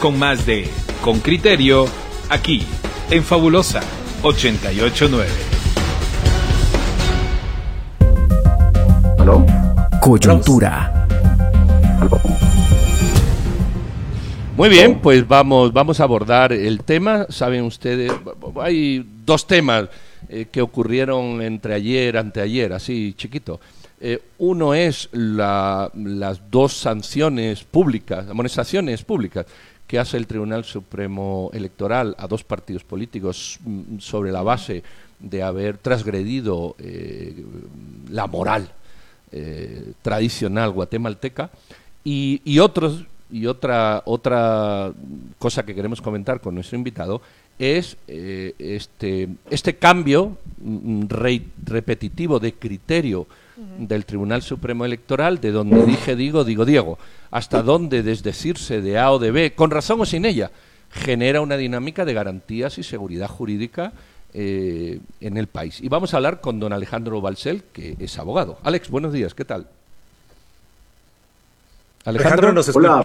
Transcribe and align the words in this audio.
con 0.00 0.18
más 0.18 0.46
de 0.46 0.68
Con 1.02 1.20
Criterio 1.20 1.86
aquí 2.28 2.62
en 3.10 3.24
Fabulosa 3.24 3.80
889. 4.22 5.28
¿Aló? 9.18 9.44
Coyuntura. 10.00 11.06
Muy 14.56 14.68
bien, 14.68 15.00
pues 15.00 15.26
vamos, 15.26 15.72
vamos 15.72 16.00
a 16.00 16.04
abordar 16.04 16.52
el 16.52 16.82
tema. 16.82 17.26
Saben 17.28 17.62
ustedes, 17.62 18.12
hay 18.60 19.04
dos 19.24 19.46
temas 19.46 19.88
eh, 20.28 20.46
que 20.50 20.62
ocurrieron 20.62 21.42
entre 21.42 21.74
ayer, 21.74 22.16
anteayer, 22.16 22.72
así 22.72 23.14
chiquito. 23.16 23.60
Eh, 24.00 24.20
uno 24.38 24.74
es 24.74 25.08
las 25.12 26.40
dos 26.50 26.72
sanciones 26.72 27.64
públicas, 27.64 28.28
amonestaciones 28.28 29.02
públicas 29.02 29.46
que 29.88 29.98
hace 29.98 30.18
el 30.18 30.26
Tribunal 30.26 30.64
Supremo 30.64 31.50
Electoral 31.54 32.14
a 32.18 32.28
dos 32.28 32.44
partidos 32.44 32.84
políticos 32.84 33.58
mm, 33.64 33.98
sobre 33.98 34.30
la 34.30 34.42
base 34.42 34.84
de 35.18 35.42
haber 35.42 35.78
transgredido 35.78 36.76
eh, 36.78 37.44
la 38.10 38.26
moral 38.26 38.70
eh, 39.32 39.92
tradicional 40.02 40.70
guatemalteca 40.70 41.50
y, 42.04 42.58
otros 42.60 43.04
y 43.30 43.46
otra 43.46 44.02
otra 44.06 44.92
cosa 45.38 45.64
que 45.66 45.74
queremos 45.74 46.00
comentar 46.00 46.40
con 46.40 46.54
nuestro 46.54 46.78
invitado 46.78 47.20
es 47.58 47.96
este 48.08 49.28
este 49.50 49.76
cambio 49.76 50.36
mm, 50.60 51.04
repetitivo 51.64 52.38
de 52.38 52.54
criterio 52.54 53.26
del 53.78 54.04
Tribunal 54.04 54.42
Supremo 54.42 54.84
Electoral, 54.84 55.40
de 55.40 55.50
donde 55.50 55.84
dije 55.84 56.14
digo, 56.14 56.44
digo 56.44 56.64
Diego, 56.64 56.98
hasta 57.30 57.62
donde 57.62 58.02
desdecirse 58.02 58.80
de 58.80 58.98
A 58.98 59.10
o 59.10 59.18
de 59.18 59.32
B, 59.32 59.52
con 59.54 59.70
razón 59.70 60.00
o 60.00 60.06
sin 60.06 60.24
ella, 60.24 60.50
genera 60.90 61.40
una 61.40 61.56
dinámica 61.56 62.04
de 62.04 62.14
garantías 62.14 62.78
y 62.78 62.82
seguridad 62.82 63.28
jurídica 63.28 63.92
eh, 64.32 65.00
en 65.20 65.36
el 65.36 65.46
país. 65.48 65.80
Y 65.80 65.88
vamos 65.88 66.14
a 66.14 66.18
hablar 66.18 66.40
con 66.40 66.60
don 66.60 66.72
Alejandro 66.72 67.20
Balsel, 67.20 67.64
que 67.72 67.96
es 67.98 68.18
abogado. 68.18 68.58
Alex, 68.62 68.90
buenos 68.90 69.12
días, 69.12 69.34
¿qué 69.34 69.44
tal? 69.44 69.66
Alejandro, 72.04 72.52
nos 72.52 72.74
Hola. 72.74 73.04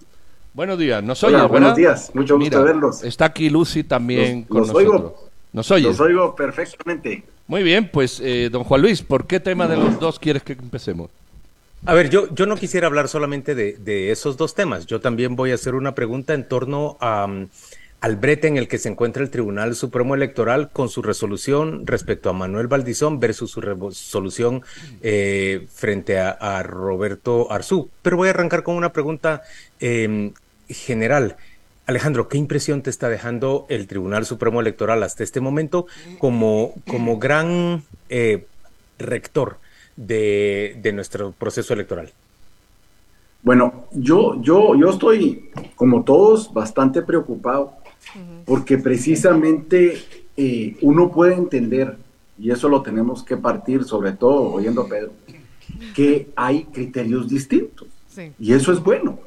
Buenos 0.53 0.77
días, 0.77 1.03
nos 1.03 1.23
Hola, 1.23 1.45
buenos 1.47 1.75
días, 1.75 2.11
mucho 2.13 2.37
gusto 2.37 2.63
verlos. 2.63 3.03
Está 3.03 3.25
aquí 3.25 3.49
Lucy 3.49 3.83
también 3.83 4.43
con 4.43 4.59
nosotros. 4.59 4.83
Oigo, 4.83 5.31
¿Nos 5.51 5.71
oyes? 5.71 5.87
Los 5.87 5.99
oigo 5.99 6.35
perfectamente. 6.35 7.23
Muy 7.47 7.63
bien, 7.63 7.89
pues 7.91 8.19
eh, 8.23 8.49
don 8.51 8.63
Juan 8.63 8.81
Luis, 8.81 9.01
¿por 9.01 9.25
qué 9.25 9.39
tema 9.39 9.67
de 9.67 9.77
los 9.77 9.99
dos 9.99 10.19
quieres 10.19 10.43
que 10.43 10.53
empecemos? 10.53 11.09
A 11.85 11.95
ver, 11.95 12.11
yo, 12.11 12.33
yo 12.35 12.45
no 12.45 12.55
quisiera 12.55 12.85
hablar 12.85 13.07
solamente 13.07 13.55
de, 13.55 14.11
esos 14.11 14.37
dos 14.37 14.53
temas. 14.53 14.85
Yo 14.85 15.01
también 15.01 15.35
voy 15.35 15.51
a 15.51 15.55
hacer 15.55 15.73
una 15.73 15.95
pregunta 15.95 16.35
en 16.35 16.47
torno 16.47 16.97
a, 17.01 17.27
al 17.99 18.15
brete 18.15 18.47
en 18.47 18.57
el 18.57 18.67
que 18.67 18.77
se 18.77 18.89
encuentra 18.89 19.23
el 19.23 19.31
Tribunal 19.31 19.75
Supremo 19.75 20.13
Electoral 20.13 20.69
con 20.71 20.87
su 20.87 21.01
resolución 21.01 21.87
respecto 21.87 22.29
a 22.29 22.33
Manuel 22.33 22.67
Valdizón 22.67 23.19
versus 23.19 23.49
su 23.51 23.59
resolución 23.59 24.61
eh, 25.01 25.65
frente 25.73 26.19
a, 26.19 26.63
Roberto 26.63 27.51
Arzú. 27.51 27.89
Pero 28.01 28.17
voy 28.17 28.27
a 28.27 28.31
arrancar 28.31 28.63
con 28.63 28.75
una 28.75 28.93
pregunta 28.93 29.41
eh, 29.79 30.31
general. 30.69 31.37
Alejandro, 31.85 32.29
¿qué 32.29 32.37
impresión 32.37 32.81
te 32.81 32.89
está 32.89 33.09
dejando 33.09 33.65
el 33.69 33.87
Tribunal 33.87 34.25
Supremo 34.25 34.61
Electoral 34.61 35.03
hasta 35.03 35.23
este 35.23 35.41
momento 35.41 35.85
como, 36.17 36.73
como 36.87 37.19
gran 37.19 37.83
eh, 38.09 38.45
rector 38.99 39.57
de, 39.97 40.91
nuestro 40.93 41.33
proceso 41.33 41.73
electoral? 41.73 42.11
Bueno, 43.41 43.87
yo, 43.91 44.41
yo, 44.41 44.75
yo 44.75 44.89
estoy, 44.89 45.51
como 45.75 46.03
todos, 46.03 46.53
bastante 46.53 47.01
preocupado 47.01 47.73
porque 48.45 48.77
precisamente 48.77 50.01
eh, 50.37 50.77
uno 50.81 51.11
puede 51.11 51.35
entender, 51.35 51.97
y 52.37 52.51
eso 52.51 52.69
lo 52.69 52.81
tenemos 52.81 53.23
que 53.23 53.37
partir, 53.37 53.83
sobre 53.83 54.11
todo 54.13 54.53
oyendo 54.53 54.81
a 54.81 54.87
Pedro, 54.87 55.11
que 55.95 56.29
hay 56.35 56.65
criterios 56.65 57.29
distintos. 57.29 57.87
Y 58.39 58.53
eso 58.53 58.71
es 58.71 58.81
bueno. 58.81 59.19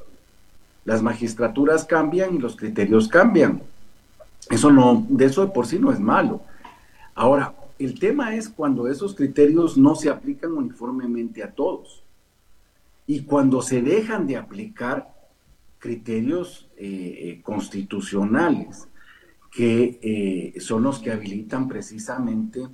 Las 0.86 1.02
magistraturas 1.02 1.84
cambian 1.84 2.34
y 2.34 2.38
los 2.38 2.56
criterios 2.56 3.08
cambian. 3.08 3.60
Eso 4.48 4.70
no, 4.70 5.04
de 5.08 5.26
eso 5.26 5.44
de 5.44 5.52
por 5.52 5.66
sí 5.66 5.78
no 5.78 5.92
es 5.92 6.00
malo. 6.00 6.40
Ahora, 7.14 7.54
el 7.78 7.98
tema 7.98 8.34
es 8.34 8.48
cuando 8.48 8.88
esos 8.88 9.14
criterios 9.14 9.76
no 9.76 9.94
se 9.96 10.08
aplican 10.08 10.52
uniformemente 10.52 11.42
a 11.42 11.50
todos. 11.50 12.02
Y 13.06 13.22
cuando 13.22 13.60
se 13.60 13.82
dejan 13.82 14.26
de 14.26 14.36
aplicar 14.36 15.12
criterios 15.78 16.68
eh, 16.76 16.86
eh, 16.86 17.40
constitucionales, 17.42 18.88
que 19.50 19.98
eh, 20.02 20.60
son 20.60 20.82
los 20.84 21.00
que 21.00 21.10
habilitan 21.10 21.66
precisamente 21.66 22.68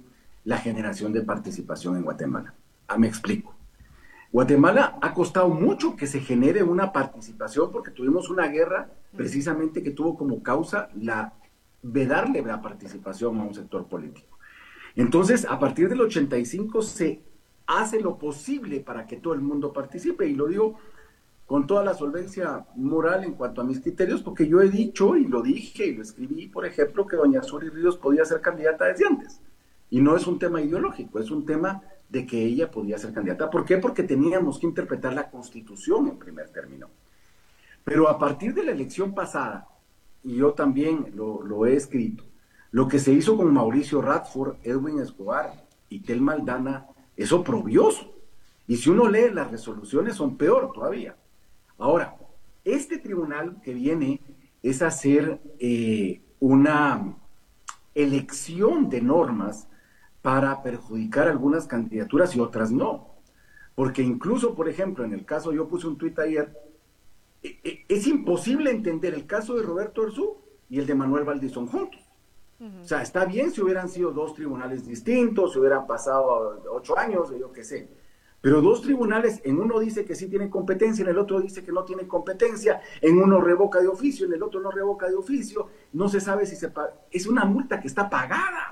la 0.44 0.58
generación 0.58 1.12
de 1.12 1.22
participación 1.22 1.96
en 1.96 2.02
Guatemala. 2.02 2.54
Ah, 2.88 2.98
me 2.98 3.06
explico. 3.06 3.41
Guatemala 4.32 4.98
ha 5.02 5.12
costado 5.12 5.50
mucho 5.50 5.94
que 5.94 6.06
se 6.06 6.20
genere 6.20 6.62
una 6.62 6.90
participación 6.90 7.70
porque 7.70 7.90
tuvimos 7.90 8.30
una 8.30 8.48
guerra 8.48 8.88
precisamente 9.14 9.82
que 9.82 9.90
tuvo 9.90 10.16
como 10.16 10.42
causa 10.42 10.88
la 10.94 11.34
vedarle 11.82 12.40
la 12.40 12.62
participación 12.62 13.38
a 13.38 13.42
un 13.42 13.54
sector 13.54 13.86
político. 13.86 14.38
Entonces, 14.96 15.46
a 15.48 15.58
partir 15.58 15.90
del 15.90 16.00
85 16.00 16.80
se 16.80 17.20
hace 17.66 18.00
lo 18.00 18.16
posible 18.16 18.80
para 18.80 19.06
que 19.06 19.16
todo 19.16 19.34
el 19.34 19.42
mundo 19.42 19.72
participe 19.72 20.26
y 20.26 20.34
lo 20.34 20.46
digo 20.46 20.78
con 21.46 21.66
toda 21.66 21.84
la 21.84 21.92
solvencia 21.92 22.64
moral 22.76 23.24
en 23.24 23.34
cuanto 23.34 23.60
a 23.60 23.64
mis 23.64 23.80
criterios, 23.80 24.22
porque 24.22 24.48
yo 24.48 24.62
he 24.62 24.70
dicho 24.70 25.16
y 25.16 25.26
lo 25.26 25.42
dije 25.42 25.86
y 25.86 25.96
lo 25.96 26.02
escribí, 26.02 26.46
por 26.46 26.64
ejemplo, 26.64 27.06
que 27.06 27.16
doña 27.16 27.42
Suri 27.42 27.68
Ríos 27.68 27.98
podía 27.98 28.24
ser 28.24 28.40
candidata 28.40 28.86
desde 28.86 29.06
antes. 29.06 29.40
Y 29.90 30.00
no 30.00 30.16
es 30.16 30.26
un 30.26 30.38
tema 30.38 30.62
ideológico, 30.62 31.18
es 31.18 31.30
un 31.30 31.44
tema 31.44 31.82
de 32.12 32.26
que 32.26 32.44
ella 32.44 32.70
podía 32.70 32.98
ser 32.98 33.14
candidata. 33.14 33.48
¿Por 33.48 33.64
qué? 33.64 33.78
Porque 33.78 34.02
teníamos 34.02 34.58
que 34.58 34.66
interpretar 34.66 35.14
la 35.14 35.30
constitución 35.30 36.08
en 36.08 36.18
primer 36.18 36.50
término. 36.50 36.90
Pero 37.84 38.06
a 38.06 38.18
partir 38.18 38.52
de 38.52 38.64
la 38.64 38.72
elección 38.72 39.14
pasada, 39.14 39.66
y 40.22 40.36
yo 40.36 40.52
también 40.52 41.06
lo, 41.14 41.64
he 41.64 41.74
escrito, 41.74 42.22
lo 42.70 42.86
que 42.86 42.98
se 42.98 43.14
hizo 43.14 43.34
con 43.34 43.50
Mauricio 43.50 44.02
Radford, 44.02 44.56
Edwin 44.62 45.00
Escobar 45.00 45.64
y 45.88 46.00
Tel 46.00 46.20
Maldana 46.20 46.86
es 47.16 47.32
oprobioso. 47.32 48.12
Y 48.66 48.76
si 48.76 48.90
uno 48.90 49.08
lee 49.08 49.30
las 49.32 49.50
resoluciones 49.50 50.14
son 50.14 50.36
peor 50.36 50.70
todavía. 50.70 51.16
Ahora, 51.78 52.14
este 52.62 52.98
tribunal 52.98 53.56
que 53.62 53.72
viene 53.72 54.20
es 54.62 54.82
hacer 54.82 55.40
eh, 55.58 56.20
una 56.40 57.16
elección 57.94 58.90
de 58.90 59.00
normas 59.00 59.66
para 60.22 60.62
perjudicar 60.62 61.28
algunas 61.28 61.66
candidaturas 61.66 62.34
y 62.34 62.40
otras 62.40 62.70
no. 62.70 63.10
Porque 63.74 64.02
incluso, 64.02 64.54
por 64.54 64.68
ejemplo, 64.68 65.04
en 65.04 65.12
el 65.12 65.24
caso, 65.24 65.52
yo 65.52 65.68
puse 65.68 65.88
un 65.88 65.98
tuit 65.98 66.18
ayer, 66.18 66.56
e, 67.42 67.58
e, 67.64 67.84
es 67.88 68.06
imposible 68.06 68.70
entender 68.70 69.14
el 69.14 69.26
caso 69.26 69.56
de 69.56 69.62
Roberto 69.62 70.02
Orzú 70.02 70.36
y 70.70 70.78
el 70.78 70.86
de 70.86 70.94
Manuel 70.94 71.24
Valdizón 71.24 71.66
juntos. 71.66 72.00
O 72.80 72.84
sea, 72.84 73.02
está 73.02 73.24
bien 73.24 73.50
si 73.50 73.60
hubieran 73.60 73.88
sido 73.88 74.12
dos 74.12 74.34
tribunales 74.34 74.86
distintos, 74.86 75.52
si 75.52 75.58
hubieran 75.58 75.84
pasado 75.84 76.62
ocho 76.70 76.96
años, 76.96 77.32
yo 77.36 77.50
qué 77.50 77.64
sé. 77.64 77.88
Pero 78.40 78.60
dos 78.60 78.82
tribunales, 78.82 79.40
en 79.44 79.58
uno 79.58 79.80
dice 79.80 80.04
que 80.04 80.14
sí 80.14 80.28
tienen 80.28 80.48
competencia, 80.48 81.02
en 81.02 81.08
el 81.08 81.18
otro 81.18 81.40
dice 81.40 81.64
que 81.64 81.72
no 81.72 81.84
tienen 81.84 82.06
competencia, 82.06 82.80
en 83.00 83.18
uno 83.18 83.40
revoca 83.40 83.80
de 83.80 83.88
oficio, 83.88 84.26
en 84.26 84.34
el 84.34 84.42
otro 84.44 84.60
no 84.60 84.70
revoca 84.70 85.08
de 85.08 85.16
oficio, 85.16 85.68
no 85.92 86.08
se 86.08 86.20
sabe 86.20 86.46
si 86.46 86.54
se 86.54 86.68
paga. 86.68 86.94
Es 87.10 87.26
una 87.26 87.44
multa 87.44 87.80
que 87.80 87.88
está 87.88 88.08
pagada 88.08 88.71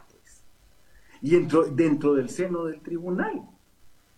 y 1.22 1.30
dentro, 1.30 1.64
dentro 1.64 2.14
del 2.14 2.28
seno 2.28 2.64
del 2.64 2.80
tribunal. 2.80 3.42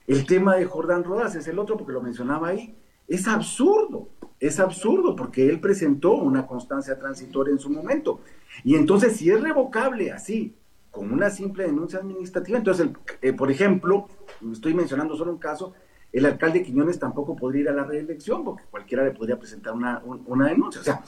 El 0.07 0.27
tema 0.27 0.57
de 0.57 0.65
Jordán 0.65 1.05
Rodas 1.05 1.35
es 1.35 1.47
el 1.49 1.59
otro 1.59 1.77
porque 1.77 1.93
lo 1.93 2.03
mencionaba 2.03 2.49
ahí. 2.49 2.77
Es 3.09 3.29
absurdo, 3.29 4.09
es 4.41 4.59
absurdo 4.59 5.15
porque 5.15 5.49
él 5.49 5.61
presentó 5.61 6.15
una 6.15 6.47
constancia 6.47 6.99
transitoria 6.99 7.53
en 7.53 7.59
su 7.59 7.71
momento. 7.71 8.21
Y 8.65 8.75
entonces, 8.75 9.17
si 9.17 9.31
es 9.31 9.41
revocable 9.41 10.13
así, 10.13 10.55
con 10.91 11.13
una 11.13 11.31
simple 11.31 11.65
denuncia 11.65 11.99
administrativa, 11.99 12.59
entonces, 12.59 12.89
eh, 13.23 13.33
por 13.33 13.51
ejemplo, 13.51 14.09
estoy 14.53 14.75
mencionando 14.75 15.17
solo 15.17 15.33
un 15.33 15.39
caso, 15.39 15.73
el 16.13 16.27
alcalde 16.27 16.63
Quiñones 16.63 16.99
tampoco 16.99 17.35
podría 17.35 17.63
ir 17.63 17.69
a 17.71 17.73
la 17.73 17.85
reelección 17.85 18.45
porque 18.45 18.65
cualquiera 18.71 19.05
le 19.05 19.13
podría 19.13 19.39
presentar 19.39 19.73
una, 19.73 20.03
una 20.05 20.49
denuncia. 20.49 20.81
O 20.81 20.85
sea, 20.85 21.03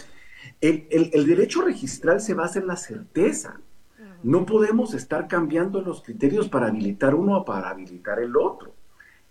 el, 0.61 0.87
el, 0.91 1.11
el, 1.13 1.27
derecho 1.27 1.61
registral 1.63 2.21
se 2.21 2.33
basa 2.33 2.59
en 2.59 2.67
la 2.67 2.77
certeza. 2.77 3.61
No 4.23 4.47
podemos 4.47 4.95
estar 4.95 5.29
cambiando 5.29 5.81
los 5.81 6.03
criterios 6.03 6.49
para 6.49 6.69
habilitar 6.69 7.15
uno 7.15 7.39
o 7.39 7.45
para 7.45 7.71
habilitar 7.71 8.19
el 8.19 8.37
otro. 8.37 8.75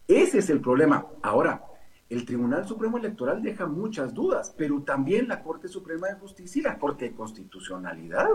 Ese 0.07 0.39
es 0.39 0.49
el 0.49 0.61
problema. 0.61 1.07
Ahora, 1.21 1.63
el 2.09 2.25
Tribunal 2.25 2.67
Supremo 2.67 2.97
Electoral 2.97 3.41
deja 3.41 3.65
muchas 3.65 4.13
dudas, 4.13 4.53
pero 4.57 4.81
también 4.83 5.27
la 5.27 5.41
Corte 5.41 5.67
Suprema 5.67 6.07
de 6.07 6.15
Justicia 6.15 6.59
y 6.59 6.63
la 6.63 6.77
Corte 6.77 7.05
de 7.05 7.15
Constitucionalidad. 7.15 8.27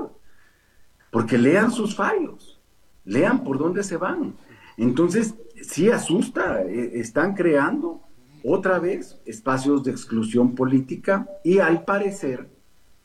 Porque 1.10 1.38
lean 1.38 1.70
sus 1.70 1.94
fallos, 1.94 2.60
lean 3.04 3.44
por 3.44 3.58
dónde 3.58 3.84
se 3.84 3.96
van. 3.96 4.34
Entonces, 4.76 5.34
sí 5.62 5.90
asusta, 5.90 6.62
eh, 6.62 7.00
están 7.00 7.34
creando 7.34 8.02
otra 8.44 8.78
vez 8.78 9.20
espacios 9.24 9.84
de 9.84 9.90
exclusión 9.90 10.54
política 10.54 11.28
y 11.44 11.58
al 11.58 11.84
parecer 11.84 12.50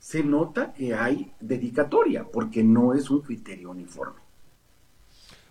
se 0.04 0.22
nota 0.22 0.74
que 0.74 0.94
hay 0.94 1.32
dedicatoria, 1.40 2.26
porque 2.26 2.62
no 2.62 2.94
es 2.94 3.10
un 3.10 3.22
criterio 3.22 3.72
uniforme. 3.72 4.20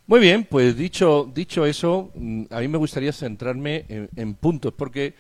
Muy 0.07 0.21
bien, 0.21 0.47
pues 0.49 0.77
dicho, 0.77 1.31
dicho 1.35 1.65
eso, 1.65 2.11
mm, 2.15 2.43
a 2.51 2.61
mí 2.61 2.69
me 2.69 2.77
gustaría 2.77 3.15
centrarme 3.15 3.87
en, 4.15 4.35
puntos, 4.35 4.75
porque 4.77 5.15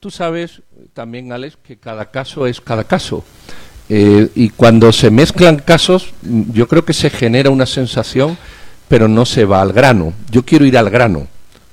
tú 0.00 0.10
sabes 0.10 0.60
también, 0.92 1.30
Alex, 1.30 1.56
que 1.62 1.76
cada 1.76 2.10
caso 2.10 2.48
es 2.48 2.60
cada 2.60 2.82
caso. 2.82 3.24
Eh, 3.88 4.28
y 4.34 4.50
cuando 4.50 4.90
se 4.92 5.08
mezclan 5.12 5.58
casos, 5.58 6.12
mm, 6.22 6.50
yo 6.50 6.66
creo 6.66 6.84
que 6.84 6.94
se 6.94 7.10
genera 7.10 7.50
una 7.50 7.66
sensación, 7.66 8.36
pero 8.88 9.06
no 9.06 9.24
se 9.24 9.44
va 9.44 9.62
al 9.62 9.72
grano. 9.72 10.14
Yo 10.32 10.44
quiero 10.44 10.64
ir 10.64 10.76
al 10.76 10.90
grano, 10.90 11.28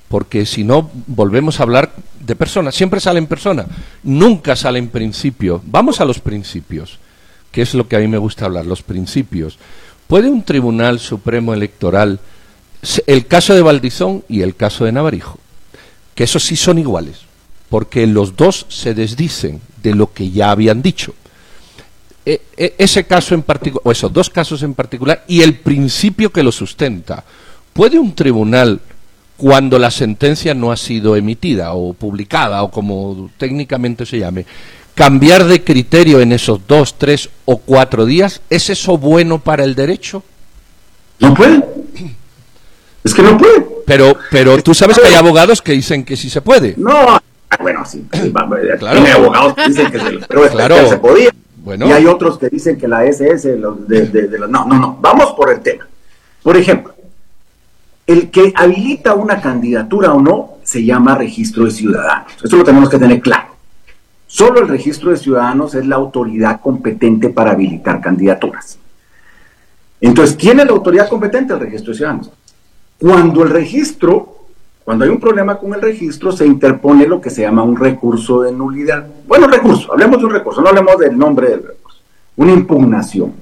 porque 0.06 0.46
si 0.46 0.62
no, 0.62 0.88
volvemos 1.08 1.58
a 1.58 1.64
hablar 1.64 1.94
de 2.26 2.36
personas. 2.36 2.74
Siempre 2.74 3.00
sale 3.00 3.18
en 3.18 3.26
persona, 3.26 3.66
nunca 4.02 4.56
sale 4.56 4.78
en 4.78 4.88
principio. 4.88 5.62
Vamos 5.64 6.00
a 6.00 6.04
los 6.04 6.18
principios, 6.18 6.98
que 7.52 7.62
es 7.62 7.74
lo 7.74 7.88
que 7.88 7.96
a 7.96 8.00
mí 8.00 8.08
me 8.08 8.18
gusta 8.18 8.44
hablar, 8.44 8.66
los 8.66 8.82
principios. 8.82 9.58
¿Puede 10.06 10.28
un 10.28 10.42
Tribunal 10.42 10.98
Supremo 10.98 11.54
Electoral, 11.54 12.20
el 13.06 13.26
caso 13.26 13.54
de 13.54 13.62
Valdizón 13.62 14.24
y 14.28 14.42
el 14.42 14.54
caso 14.56 14.84
de 14.84 14.92
Navarijo, 14.92 15.38
que 16.14 16.24
esos 16.24 16.44
sí 16.44 16.56
son 16.56 16.78
iguales, 16.78 17.20
porque 17.68 18.06
los 18.06 18.36
dos 18.36 18.66
se 18.68 18.94
desdicen 18.94 19.60
de 19.82 19.94
lo 19.94 20.12
que 20.12 20.30
ya 20.30 20.50
habían 20.50 20.82
dicho? 20.82 21.14
E, 22.24 22.42
e, 22.56 22.74
ese 22.78 23.04
caso 23.04 23.34
en 23.34 23.42
particular, 23.42 23.82
o 23.84 23.92
esos 23.92 24.12
dos 24.12 24.30
casos 24.30 24.62
en 24.62 24.74
particular, 24.74 25.24
y 25.28 25.42
el 25.42 25.58
principio 25.60 26.32
que 26.32 26.42
lo 26.42 26.50
sustenta, 26.50 27.24
¿puede 27.72 27.98
un 27.98 28.14
tribunal, 28.14 28.80
cuando 29.36 29.78
la 29.78 29.90
sentencia 29.90 30.54
no 30.54 30.72
ha 30.72 30.76
sido 30.76 31.16
emitida 31.16 31.72
o 31.74 31.92
publicada, 31.92 32.62
o 32.62 32.70
como 32.70 33.30
técnicamente 33.36 34.06
se 34.06 34.18
llame, 34.18 34.46
cambiar 34.94 35.44
de 35.44 35.62
criterio 35.62 36.20
en 36.20 36.32
esos 36.32 36.66
dos, 36.66 36.98
tres 36.98 37.28
o 37.44 37.58
cuatro 37.58 38.06
días, 38.06 38.40
¿es 38.48 38.70
eso 38.70 38.96
bueno 38.96 39.38
para 39.38 39.64
el 39.64 39.74
derecho? 39.74 40.22
No 41.20 41.34
puede. 41.34 41.62
Es 43.04 43.14
que 43.14 43.22
no 43.22 43.38
puede. 43.38 43.66
Pero, 43.86 44.16
pero 44.30 44.60
tú 44.62 44.74
sabes 44.74 44.98
que 44.98 45.06
hay 45.06 45.14
abogados 45.14 45.62
que 45.62 45.72
dicen 45.72 46.04
que 46.04 46.16
sí 46.16 46.28
se 46.28 46.40
puede. 46.40 46.74
No, 46.76 47.20
bueno, 47.60 47.84
sí. 47.86 48.04
claro. 48.78 49.00
Hay 49.00 49.10
abogados 49.10 49.54
que 49.54 49.68
dicen 49.68 49.92
que 49.92 50.00
se, 50.00 50.18
pero 50.28 50.48
claro. 50.48 50.88
se 50.88 50.96
podía. 50.96 51.30
Bueno. 51.58 51.86
Y 51.86 51.92
hay 51.92 52.06
otros 52.06 52.38
que 52.38 52.48
dicen 52.48 52.78
que 52.78 52.88
la 52.88 53.04
SS, 53.04 53.56
de, 53.86 54.06
de, 54.06 54.38
no, 54.48 54.64
no, 54.64 54.78
no. 54.78 54.98
Vamos 55.00 55.34
por 55.34 55.52
el 55.52 55.60
tema. 55.60 55.86
Por 56.42 56.56
ejemplo, 56.56 56.94
el 58.06 58.30
que 58.30 58.52
habilita 58.54 59.14
una 59.14 59.40
candidatura 59.40 60.12
o 60.12 60.20
no 60.20 60.54
se 60.62 60.84
llama 60.84 61.16
registro 61.16 61.64
de 61.64 61.72
ciudadanos. 61.72 62.32
Eso 62.42 62.56
lo 62.56 62.64
tenemos 62.64 62.88
que 62.88 62.98
tener 62.98 63.20
claro. 63.20 63.56
Solo 64.26 64.60
el 64.60 64.68
registro 64.68 65.10
de 65.10 65.16
ciudadanos 65.16 65.74
es 65.74 65.86
la 65.86 65.96
autoridad 65.96 66.60
competente 66.60 67.30
para 67.30 67.52
habilitar 67.52 68.00
candidaturas. 68.00 68.78
Entonces, 70.00 70.36
¿quién 70.36 70.60
es 70.60 70.66
la 70.66 70.72
autoridad 70.72 71.08
competente? 71.08 71.54
El 71.54 71.60
registro 71.60 71.92
de 71.92 71.96
ciudadanos. 71.96 72.30
Cuando 72.98 73.42
el 73.42 73.50
registro, 73.50 74.36
cuando 74.84 75.04
hay 75.04 75.10
un 75.10 75.20
problema 75.20 75.58
con 75.58 75.74
el 75.74 75.80
registro, 75.80 76.32
se 76.32 76.46
interpone 76.46 77.06
lo 77.06 77.20
que 77.20 77.30
se 77.30 77.42
llama 77.42 77.62
un 77.62 77.76
recurso 77.76 78.42
de 78.42 78.52
nulidad. 78.52 79.06
Bueno, 79.26 79.46
recurso, 79.46 79.92
hablemos 79.92 80.18
de 80.18 80.26
un 80.26 80.32
recurso, 80.32 80.60
no 80.60 80.68
hablemos 80.68 80.98
del 80.98 81.16
nombre 81.16 81.48
del 81.50 81.62
recurso. 81.62 81.98
Una 82.36 82.52
impugnación. 82.52 83.32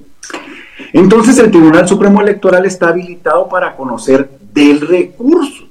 Entonces, 0.92 1.38
el 1.38 1.50
Tribunal 1.50 1.88
Supremo 1.88 2.20
Electoral 2.20 2.66
está 2.66 2.88
habilitado 2.88 3.48
para 3.48 3.76
conocer 3.76 4.28
del 4.54 4.80
recurso. 4.80 5.64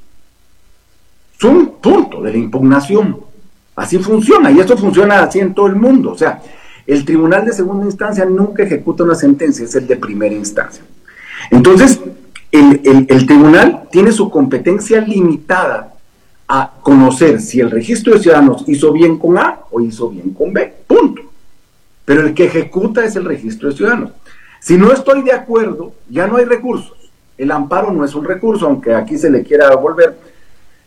Es 1.38 1.44
un 1.44 1.78
punto 1.82 2.22
de 2.22 2.32
la 2.32 2.38
impugnación. 2.38 3.18
Así 3.76 3.98
funciona, 3.98 4.52
y 4.52 4.60
esto 4.60 4.78
funciona 4.78 5.24
así 5.24 5.40
en 5.40 5.54
todo 5.54 5.68
el 5.68 5.76
mundo. 5.76 6.12
O 6.12 6.18
sea, 6.18 6.42
el 6.86 7.06
tribunal 7.06 7.46
de 7.46 7.54
segunda 7.54 7.86
instancia 7.86 8.26
nunca 8.26 8.64
ejecuta 8.64 9.04
una 9.04 9.16
sentencia, 9.16 9.66
es 9.66 9.74
el 9.76 9.88
de 9.88 9.96
primera 9.96 10.36
instancia. 10.36 10.84
Entonces, 11.50 12.00
el, 12.52 13.08
el, 13.10 13.26
tribunal 13.26 13.88
tiene 13.92 14.12
su 14.12 14.30
competencia 14.30 15.02
limitada 15.02 15.94
a 16.48 16.72
conocer 16.82 17.42
si 17.42 17.62
el 17.62 17.72
registro 17.72 18.14
de 18.14 18.20
ciudadanos 18.20 18.64
hizo 18.68 18.92
bien 18.92 19.18
con 19.18 19.38
A 19.40 19.62
o 19.72 19.82
hizo 19.82 20.10
bien 20.10 20.32
con 20.32 20.54
B, 20.54 20.72
punto. 20.86 21.24
Pero 22.06 22.22
el 22.22 22.34
que 22.34 22.46
ejecuta 22.46 23.04
es 23.04 23.16
el 23.16 23.26
registro 23.26 23.70
de 23.70 23.76
ciudadanos. 23.76 24.12
Si 24.60 24.78
no 24.78 24.92
estoy 24.92 25.24
de 25.24 25.34
acuerdo, 25.34 25.94
ya 26.10 26.28
no 26.28 26.38
hay 26.38 26.46
recursos. 26.46 27.03
El 27.38 27.52
amparo 27.52 27.92
no 27.92 28.06
es 28.06 28.16
un 28.16 28.26
recurso, 28.26 28.68
aunque 28.68 28.94
aquí 28.94 29.18
se 29.18 29.30
le 29.30 29.44
quiera 29.44 29.76
volver. 29.76 30.18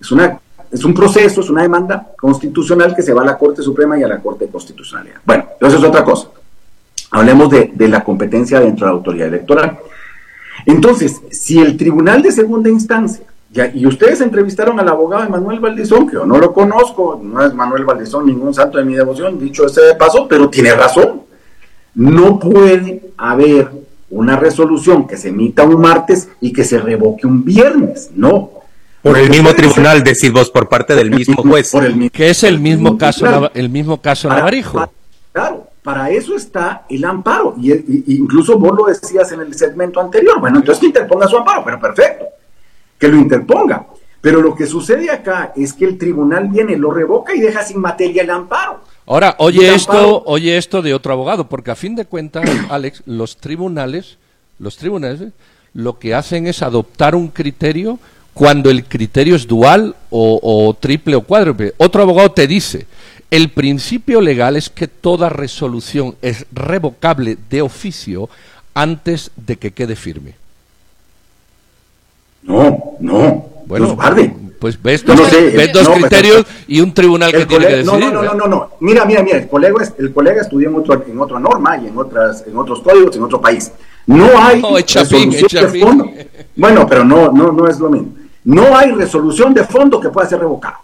Es 0.01 0.11
una 0.13 0.41
es 0.71 0.85
un 0.85 0.95
proceso, 0.95 1.41
es 1.41 1.51
una 1.51 1.63
demanda 1.63 2.09
constitucional 2.19 2.95
que 2.95 3.03
se 3.03 3.13
va 3.13 3.23
a 3.23 3.27
la 3.27 3.39
Corte 3.39 3.63
Suprema 3.63 3.99
y 3.99 4.03
a 4.03 4.09
la 4.09 4.19
Corte 4.19 4.47
de 4.47 4.51
Constitucionalidad. 4.51 5.17
Bueno, 5.25 5.45
eso 5.61 5.77
es 5.79 5.85
otra 5.85 6.05
cosa. 6.05 6.29
Hablemos 7.11 7.51
de, 7.51 7.73
la 7.89 8.03
competencia 8.03 8.61
dentro 8.61 8.87
de 8.87 8.93
la 8.93 8.97
autoridad 8.97 9.29
electoral. 9.29 9.79
Entonces, 10.65 11.21
si 11.31 11.61
el 11.61 11.77
Tribunal 11.77 12.23
de 12.23 12.33
Segunda 12.33 12.69
Instancia, 12.69 13.25
y 13.73 13.87
ustedes 13.87 14.21
entrevistaron 14.21 14.79
al 14.81 14.89
abogado 14.89 15.23
de 15.23 15.29
Manuel 15.31 15.61
Valdizón, 15.61 16.07
que 16.07 16.15
yo 16.15 16.27
no 16.27 16.39
lo 16.39 16.53
conozco, 16.53 17.19
no 17.23 17.43
es 17.43 17.55
Manuel 17.55 17.85
Valdizón 17.85 18.27
ningún 18.27 18.53
santo 18.53 18.77
de 18.77 18.85
mi 18.85 18.95
devoción, 18.95 19.39
dicho 19.39 19.65
ese 19.65 19.81
de 19.83 19.95
paso, 19.95 20.27
pero 20.29 20.51
tiene 20.51 20.75
razón. 20.75 21.23
No 21.95 22.39
puede 22.39 23.13
haber 23.17 23.71
una 24.11 24.37
resolución 24.37 25.07
que 25.07 25.17
se 25.17 25.29
emita 25.29 25.65
un 25.65 25.81
martes 25.81 26.29
y 26.41 26.53
que 26.53 26.65
se 26.65 26.79
revoque 26.79 27.27
un 27.27 27.45
viernes, 27.45 28.11
no. 28.15 28.51
Por 29.03 29.19
el 29.19 29.31
mismo 29.31 29.55
tribunal, 29.55 30.03
decís 30.03 30.33
vos, 30.33 30.51
por 30.51 30.69
parte 30.69 30.95
del 30.95 31.11
mismo 31.11 31.43
juez. 31.43 31.73
que 32.13 32.31
es 32.31 32.43
el 32.43 32.59
mismo 32.59 32.99
caso, 32.99 33.51
el 33.55 33.69
mismo 33.69 34.01
caso 34.01 34.29
Navarijo. 34.29 34.91
claro, 35.33 35.69
para 35.83 36.11
eso 36.11 36.35
está 36.35 36.85
el 36.89 37.05
amparo. 37.05 37.55
Y, 37.61 37.73
incluso 38.17 38.59
vos 38.59 38.77
lo 38.77 38.87
decías 38.87 39.31
en 39.31 39.41
el 39.41 39.55
segmento 39.55 40.01
anterior. 40.01 40.41
Bueno, 40.41 40.59
entonces 40.59 40.81
que 40.81 40.87
interponga 40.87 41.29
su 41.29 41.37
amparo, 41.37 41.63
pero 41.65 41.79
perfecto, 41.79 42.25
que 42.99 43.07
lo 43.07 43.17
interponga. 43.17 43.87
Pero 44.21 44.43
lo 44.43 44.57
que 44.57 44.67
sucede 44.67 45.09
acá 45.09 45.53
es 45.55 45.73
que 45.73 45.85
el 45.85 45.99
tribunal 45.99 46.49
viene, 46.49 46.77
lo 46.77 46.91
revoca 46.91 47.33
y 47.33 47.41
deja 47.41 47.63
sin 47.63 47.81
materia 47.81 48.25
el 48.25 48.31
amparo. 48.31 48.81
Ahora, 49.07 49.37
oye 49.39 49.73
esto, 49.73 50.25
oye 50.27 50.57
esto 50.57 50.83
de 50.83 50.93
otro 50.93 51.13
abogado, 51.13 51.49
porque 51.49 51.71
a 51.71 51.77
fin 51.77 51.95
de 51.95 52.07
cuentas, 52.07 52.49
Alex, 52.71 53.03
los 53.07 53.37
tribunales, 53.37 54.19
los 54.59 54.77
tribunales, 54.77 55.33
lo 55.75 55.99
que 55.99 56.15
hacen 56.15 56.47
es 56.47 56.63
adoptar 56.63 57.15
un 57.15 57.29
criterio 57.29 57.99
cuando 58.35 58.69
el 58.69 58.85
criterio 58.85 59.37
es 59.37 59.47
dual 59.47 59.95
o, 60.11 60.77
triple 60.79 61.17
o 61.17 61.23
cuádruple. 61.23 61.75
Otro 61.79 62.03
abogado 62.03 62.33
te 62.33 62.47
dice, 62.47 62.87
el 63.31 63.51
principio 63.51 64.21
legal 64.21 64.57
es 64.57 64.69
que 64.69 64.89
toda 64.89 65.29
resolución 65.29 66.17
es 66.21 66.45
revocable 66.53 67.39
de 67.49 67.63
oficio 67.63 68.29
antes 68.75 69.31
de 69.37 69.57
que 69.57 69.71
quede 69.71 69.97
firme. 69.97 70.35
No, 72.43 72.97
no. 73.01 73.47
Bueno, 73.67 73.97
pues 74.59 74.81
ves 74.83 75.05
dos, 75.05 75.21
criterios 75.89 76.45
y 76.67 76.81
un 76.81 76.93
tribunal 76.93 77.33
que 77.33 77.47
tiene 77.47 77.67
que 77.67 77.77
decidir. 77.77 78.01
No, 78.01 78.11
no, 78.11 78.23
no, 78.23 78.35
no, 78.35 78.47
no, 78.47 78.71
Mira, 78.81 79.05
mira, 79.05 79.23
mira, 79.23 79.39
el 79.39 79.49
colega, 79.49 79.75
el 79.99 80.13
colega 80.13 80.43
estudió 80.43 80.69
en, 80.69 80.77
otro, 80.77 81.05
en 81.07 81.21
otra 81.21 81.39
norma 81.39 81.77
y 81.79 81.89
en, 81.89 81.99
otras, 81.99 82.45
en 82.47 82.57
otros 82.57 82.81
códigos, 82.81 83.17
en 83.17 83.23
otro 83.23 83.41
país. 83.41 83.73
No 84.07 84.29
hay 84.39 84.63
Bueno, 86.57 86.87
pero 86.87 87.05
no, 87.05 87.33
no, 87.33 87.53
no 87.53 87.69
es 87.69 87.79
lo 87.79 87.91
mismo. 87.91 88.09
No 88.45 88.77
hay 88.77 88.93
resolución 88.93 89.53
de 89.53 89.65
fondo 89.65 90.01
que 90.01 90.09
pueda 90.09 90.29
ser 90.29 90.41
revocada. 90.41 90.81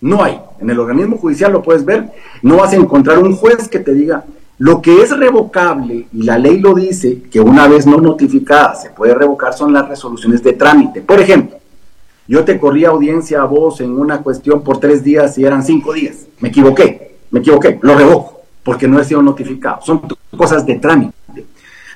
No 0.00 0.22
hay. 0.22 0.40
En 0.60 0.68
el 0.70 0.78
organismo 0.78 1.16
judicial 1.18 1.52
lo 1.52 1.62
puedes 1.62 1.84
ver. 1.84 2.10
No 2.42 2.56
vas 2.56 2.72
a 2.72 2.76
encontrar 2.76 3.18
un 3.18 3.36
juez 3.36 3.68
que 3.68 3.78
te 3.78 3.94
diga 3.94 4.24
lo 4.58 4.80
que 4.80 5.02
es 5.02 5.16
revocable, 5.16 6.06
y 6.12 6.22
la 6.22 6.38
ley 6.38 6.58
lo 6.58 6.74
dice, 6.74 7.22
que 7.30 7.40
una 7.40 7.68
vez 7.68 7.86
no 7.86 7.98
notificada 7.98 8.74
se 8.74 8.88
puede 8.88 9.14
revocar, 9.14 9.52
son 9.52 9.72
las 9.72 9.86
resoluciones 9.86 10.42
de 10.42 10.54
trámite. 10.54 11.02
Por 11.02 11.20
ejemplo, 11.20 11.58
yo 12.28 12.44
te 12.44 12.58
corrí 12.58 12.84
audiencia 12.84 13.42
a 13.42 13.44
vos 13.44 13.80
en 13.80 13.98
una 13.98 14.22
cuestión 14.22 14.62
por 14.62 14.78
tres 14.78 15.04
días 15.04 15.38
y 15.38 15.44
eran 15.44 15.64
cinco 15.64 15.92
días. 15.92 16.26
Me 16.40 16.48
equivoqué, 16.48 17.16
me 17.30 17.40
equivoqué, 17.40 17.78
lo 17.82 17.96
revoco, 17.96 18.42
porque 18.62 18.88
no 18.88 19.00
he 19.00 19.04
sido 19.04 19.22
notificado. 19.22 19.80
Son 19.82 20.02
cosas 20.36 20.66
de 20.66 20.76
trámite. 20.76 21.14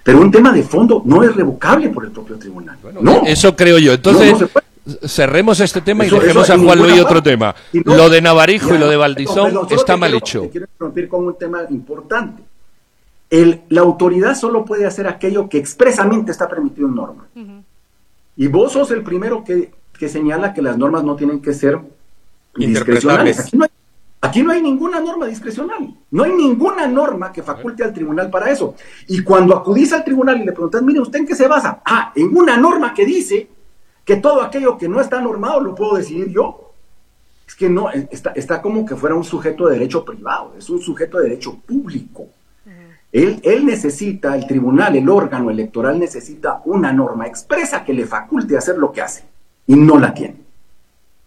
Pero 0.03 0.21
un 0.21 0.31
tema 0.31 0.53
de 0.53 0.63
fondo 0.63 1.03
no 1.05 1.23
es 1.23 1.35
revocable 1.35 1.89
por 1.91 2.05
el 2.05 2.11
propio 2.11 2.37
tribunal. 2.37 2.79
no. 3.01 3.23
Eso 3.27 3.55
creo 3.55 3.79
yo. 3.79 3.93
Entonces, 3.93 4.35
cerremos 5.07 5.61
este 5.61 5.81
tema 5.81 6.07
y 6.07 6.11
dejemos 6.11 6.49
a 6.49 6.59
Juan 6.59 6.79
Luis 6.79 7.01
otro 7.01 7.23
tema. 7.23 7.55
lo 7.73 8.09
de 8.09 8.21
Navarijo 8.21 8.75
y 8.75 8.79
lo 8.79 8.89
de 8.89 8.97
Valdizón 8.97 9.67
está 9.71 9.97
mal 9.97 10.15
hecho. 10.15 10.49
Quiero 10.51 10.67
interrumpir 10.67 11.09
con 11.09 11.27
un 11.27 11.37
tema 11.37 11.61
importante. 11.71 12.43
El, 13.29 13.61
la 13.69 13.83
autoridad 13.83 14.35
solo 14.35 14.65
puede 14.65 14.87
hacer 14.87 15.07
aquello 15.07 15.49
que 15.49 15.59
expresamente 15.59 16.33
está 16.33 16.49
permitido 16.49 16.89
en 16.89 16.95
norma. 16.95 17.29
Y 18.37 18.47
vos 18.47 18.73
sos 18.73 18.91
el 18.91 19.03
primero 19.03 19.45
que, 19.45 19.71
que, 20.01 20.09
señala 20.09 20.55
que 20.55 20.63
las 20.63 20.79
normas 20.79 21.05
no 21.05 21.15
tienen 21.15 21.41
que 21.41 21.53
ser 21.53 21.79
discrecionales. 22.57 23.39
Aquí 23.39 23.57
no, 23.59 23.65
hay, 23.65 23.71
aquí 24.23 24.43
no 24.43 24.51
hay 24.51 24.63
ninguna 24.63 24.99
norma 24.99 25.27
discrecional. 25.27 25.95
No 26.11 26.25
hay 26.25 26.33
ninguna 26.33 26.87
norma 26.87 27.31
que 27.31 27.43
faculte 27.43 27.85
al 27.85 27.93
tribunal 27.93 28.31
para 28.31 28.51
eso. 28.51 28.75
Y 29.09 29.23
cuando 29.23 29.55
acudís 29.55 29.93
al 29.93 30.03
tribunal 30.03 30.41
y 30.41 30.47
le 30.47 30.53
preguntas, 30.53 30.81
mire, 30.83 31.01
¿usted 31.01 31.19
en 31.19 31.27
qué 31.27 31.35
se 31.35 31.47
basa? 31.47 31.83
Ah, 31.85 32.13
en 32.17 32.35
una 32.35 32.57
norma 32.57 32.95
que 32.95 33.05
dice 33.05 33.47
que 34.03 34.17
todo 34.17 34.41
aquello 34.41 34.79
que 34.79 34.89
no 34.89 35.03
está 35.03 35.21
normado 35.21 35.61
lo 35.61 35.75
puedo 35.75 35.97
decidir 35.97 36.29
yo. 36.31 36.73
Es 37.47 37.55
que 37.55 37.69
no, 37.69 37.91
está, 37.91 38.31
está 38.31 38.63
como 38.63 38.87
que 38.87 38.97
fuera 38.97 39.15
un 39.15 39.25
sujeto 39.25 39.67
de 39.67 39.75
derecho 39.75 40.03
privado, 40.03 40.55
es 40.57 40.71
un 40.71 40.81
sujeto 40.81 41.19
de 41.19 41.25
derecho 41.25 41.59
público. 41.59 42.27
Él, 43.13 43.41
él 43.43 43.67
necesita, 43.67 44.35
el 44.35 44.47
tribunal, 44.47 44.97
el 44.97 45.09
órgano 45.11 45.51
electoral 45.51 45.99
necesita 45.99 46.63
una 46.65 46.91
norma 46.91 47.27
expresa 47.27 47.85
que 47.85 47.93
le 47.93 48.07
faculte 48.07 48.57
hacer 48.57 48.79
lo 48.79 48.93
que 48.93 49.03
hace 49.03 49.30
y 49.71 49.77
no 49.77 50.01
la 50.01 50.13
tiene. 50.13 50.35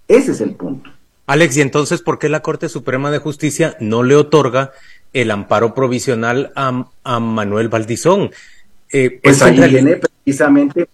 Ese 0.05 0.33
es 0.33 0.41
el 0.41 0.51
punto. 0.55 0.89
Alex, 1.27 1.55
¿y 1.55 1.62
entonces 1.62 2.01
por 2.01 2.19
qué 2.19 2.27
la 2.27 2.41
Corte 2.41 2.67
Suprema 2.67 3.09
de 3.09 3.19
Justicia 3.19 3.77
no 3.79 4.03
le 4.03 4.17
otorga 4.17 4.73
el 5.13 5.31
amparo 5.31 5.73
provisional 5.73 6.51
a, 6.53 7.19
Manuel 7.21 7.69
Valdizón? 7.69 8.31
Eh, 8.91 9.21
pues 9.23 9.41
ahí 9.41 9.57
viene 9.69 9.95
precisamente, 9.95 10.89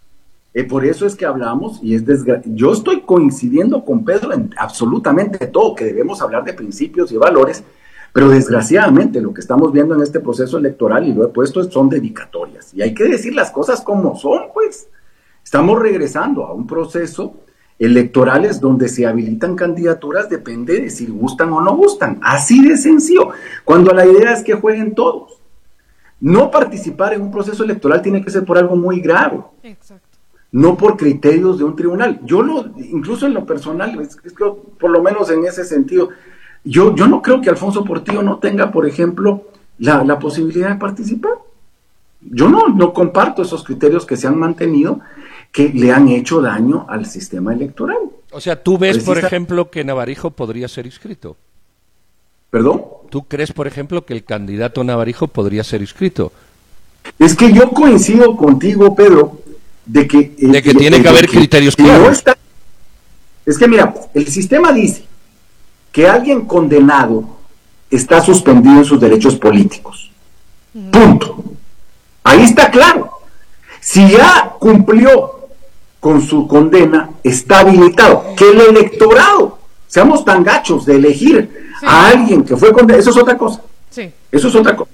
eh, 0.54 0.64
por 0.64 0.86
eso 0.86 1.08
es 1.08 1.16
que 1.16 1.26
hablamos 1.26 1.80
y 1.82 1.96
es 1.96 2.04
yo 2.46 2.72
estoy 2.72 3.02
coincidiendo 3.02 3.84
con 3.84 4.06
Pedro 4.06 4.32
en 4.32 4.54
absolutamente 4.56 5.48
todo, 5.48 5.74
que 5.74 5.86
debemos 5.86 6.22
hablar 6.22 6.44
de 6.44 6.54
principios 6.54 7.12
y 7.12 7.18
valores, 7.18 7.64
pero 8.14 8.30
desgraciadamente 8.30 9.22
lo 9.22 9.34
que 9.34 9.42
estamos 9.42 9.74
viendo 9.74 9.96
en 9.96 10.04
este 10.04 10.20
proceso 10.20 10.60
electoral, 10.60 11.08
y 11.08 11.14
lo 11.14 11.26
he 11.26 11.30
puesto, 11.30 11.64
son 11.64 11.90
dedicatorias. 11.90 12.76
Y 12.76 12.84
hay 12.84 12.94
que 12.94 13.06
decir 13.06 13.34
las 13.34 13.50
cosas 13.50 13.82
como 13.82 14.16
son, 14.16 14.44
pues. 14.54 14.88
Estamos 15.50 15.80
regresando 15.80 16.46
a 16.46 16.54
un 16.54 16.68
proceso 16.68 17.38
electorales 17.80 18.62
donde 18.62 18.88
se 18.88 19.08
habilitan 19.08 19.56
candidaturas 19.56 20.30
depende 20.30 20.80
de 20.80 20.92
si 20.92 21.08
gustan 21.08 21.52
o 21.52 21.60
no 21.60 21.76
gustan. 21.76 22.20
Así 22.22 22.64
de 22.64 22.78
sencillo. 22.78 23.30
Cuando 23.66 23.92
la 23.92 24.06
idea 24.06 24.32
es 24.32 24.44
que 24.44 24.54
jueguen 24.54 24.94
todos. 24.94 25.42
No 26.20 26.52
participar 26.52 27.16
en 27.16 27.24
un 27.24 27.32
proceso 27.32 27.64
electoral 27.64 28.04
tiene 28.04 28.24
que 28.24 28.30
ser 28.30 28.46
por 28.46 28.60
algo 28.60 28.76
muy 28.76 29.02
grave. 29.02 29.40
Exacto. 29.64 30.20
No 30.52 30.78
por 30.78 30.98
criterios 30.98 31.58
de 31.58 31.64
un 31.64 31.76
tribunal. 31.76 32.20
Yo 32.24 32.44
lo, 32.44 32.68
incluso 32.78 33.26
en 33.26 33.34
lo 33.34 33.44
personal, 33.48 34.08
por 34.80 34.92
lo 34.92 35.02
menos 35.02 35.32
en 35.32 35.46
ese 35.46 35.66
sentido, 35.66 36.10
yo, 36.64 36.94
yo 36.94 37.08
no 37.08 37.24
creo 37.24 37.42
que 37.42 37.50
Alfonso 37.50 37.84
Portillo 37.84 38.22
no 38.22 38.38
tenga, 38.38 38.72
por 38.72 38.86
ejemplo, 38.88 39.46
la, 39.80 40.04
la 40.04 40.20
posibilidad 40.20 40.70
de 40.70 40.76
participar. 40.76 41.40
Yo 42.22 42.50
no, 42.50 42.68
no 42.68 42.94
comparto 42.94 43.42
esos 43.42 43.64
criterios 43.64 44.06
que 44.06 44.18
se 44.18 44.28
han 44.28 44.38
mantenido 44.38 45.00
que 45.52 45.70
le 45.70 45.92
han 45.92 46.08
hecho 46.10 46.42
daño 46.42 46.86
al 46.90 47.06
sistema 47.06 47.54
electoral. 47.54 47.98
O 48.32 48.40
sea, 48.40 48.62
tú 48.62 48.78
ves, 48.78 49.00
por 49.00 49.18
ejemplo, 49.18 49.72
que 49.72 49.84
Navarijo 49.84 50.32
podría 50.32 50.68
ser 50.68 50.86
inscrito. 50.86 51.38
¿Perdón? 52.50 52.84
¿Tú 53.10 53.24
crees, 53.24 53.52
por 53.52 53.68
ejemplo, 53.68 54.06
que 54.06 54.14
el 54.14 54.24
candidato 54.24 54.84
Navarijo 54.84 55.28
podría 55.28 55.64
ser 55.64 55.82
inscrito? 55.82 56.32
Es 57.18 57.36
que 57.36 57.52
yo 57.52 57.72
coincido 57.72 58.36
contigo, 58.36 58.94
Pedro, 58.96 59.42
de 59.86 60.08
que... 60.08 60.18
Eh, 60.20 60.36
de 60.38 60.62
que 60.62 60.74
tiene 60.74 61.02
que 61.02 61.10
haber 61.10 61.28
criterios 61.28 61.76
claros. 61.76 62.24
es 63.46 63.58
que 63.58 63.68
mira, 63.68 63.94
el 64.14 64.28
sistema 64.28 64.72
dice 64.72 65.06
que 65.92 66.08
alguien 66.08 66.46
condenado 66.46 67.38
está 67.90 68.22
suspendido 68.22 68.78
en 68.78 68.86
sus 68.86 69.00
derechos 69.00 69.36
políticos. 69.36 70.12
Punto. 70.92 71.44
Ahí 72.30 72.44
está 72.44 72.70
claro. 72.70 73.10
Si 73.80 74.08
ya 74.12 74.54
cumplió 74.60 75.48
con 76.00 76.22
su 76.22 76.48
condena 76.48 77.10
está 77.24 77.62
habilitado. 77.62 78.36
Que 78.38 78.52
el 78.52 78.62
electorado, 78.62 79.58
seamos 79.88 80.24
tan 80.24 80.44
gachos 80.44 80.86
de 80.86 80.96
elegir 80.96 81.70
a 81.82 82.10
alguien 82.10 82.44
que 82.44 82.56
fue 82.56 82.72
condenado, 82.72 83.00
eso 83.00 83.10
es 83.10 83.18
otra 83.18 83.38
cosa. 83.38 83.62
Sí. 83.90 84.12
Eso 84.32 84.48
es 84.48 84.56
otra 84.56 84.76
cosa. 84.76 84.92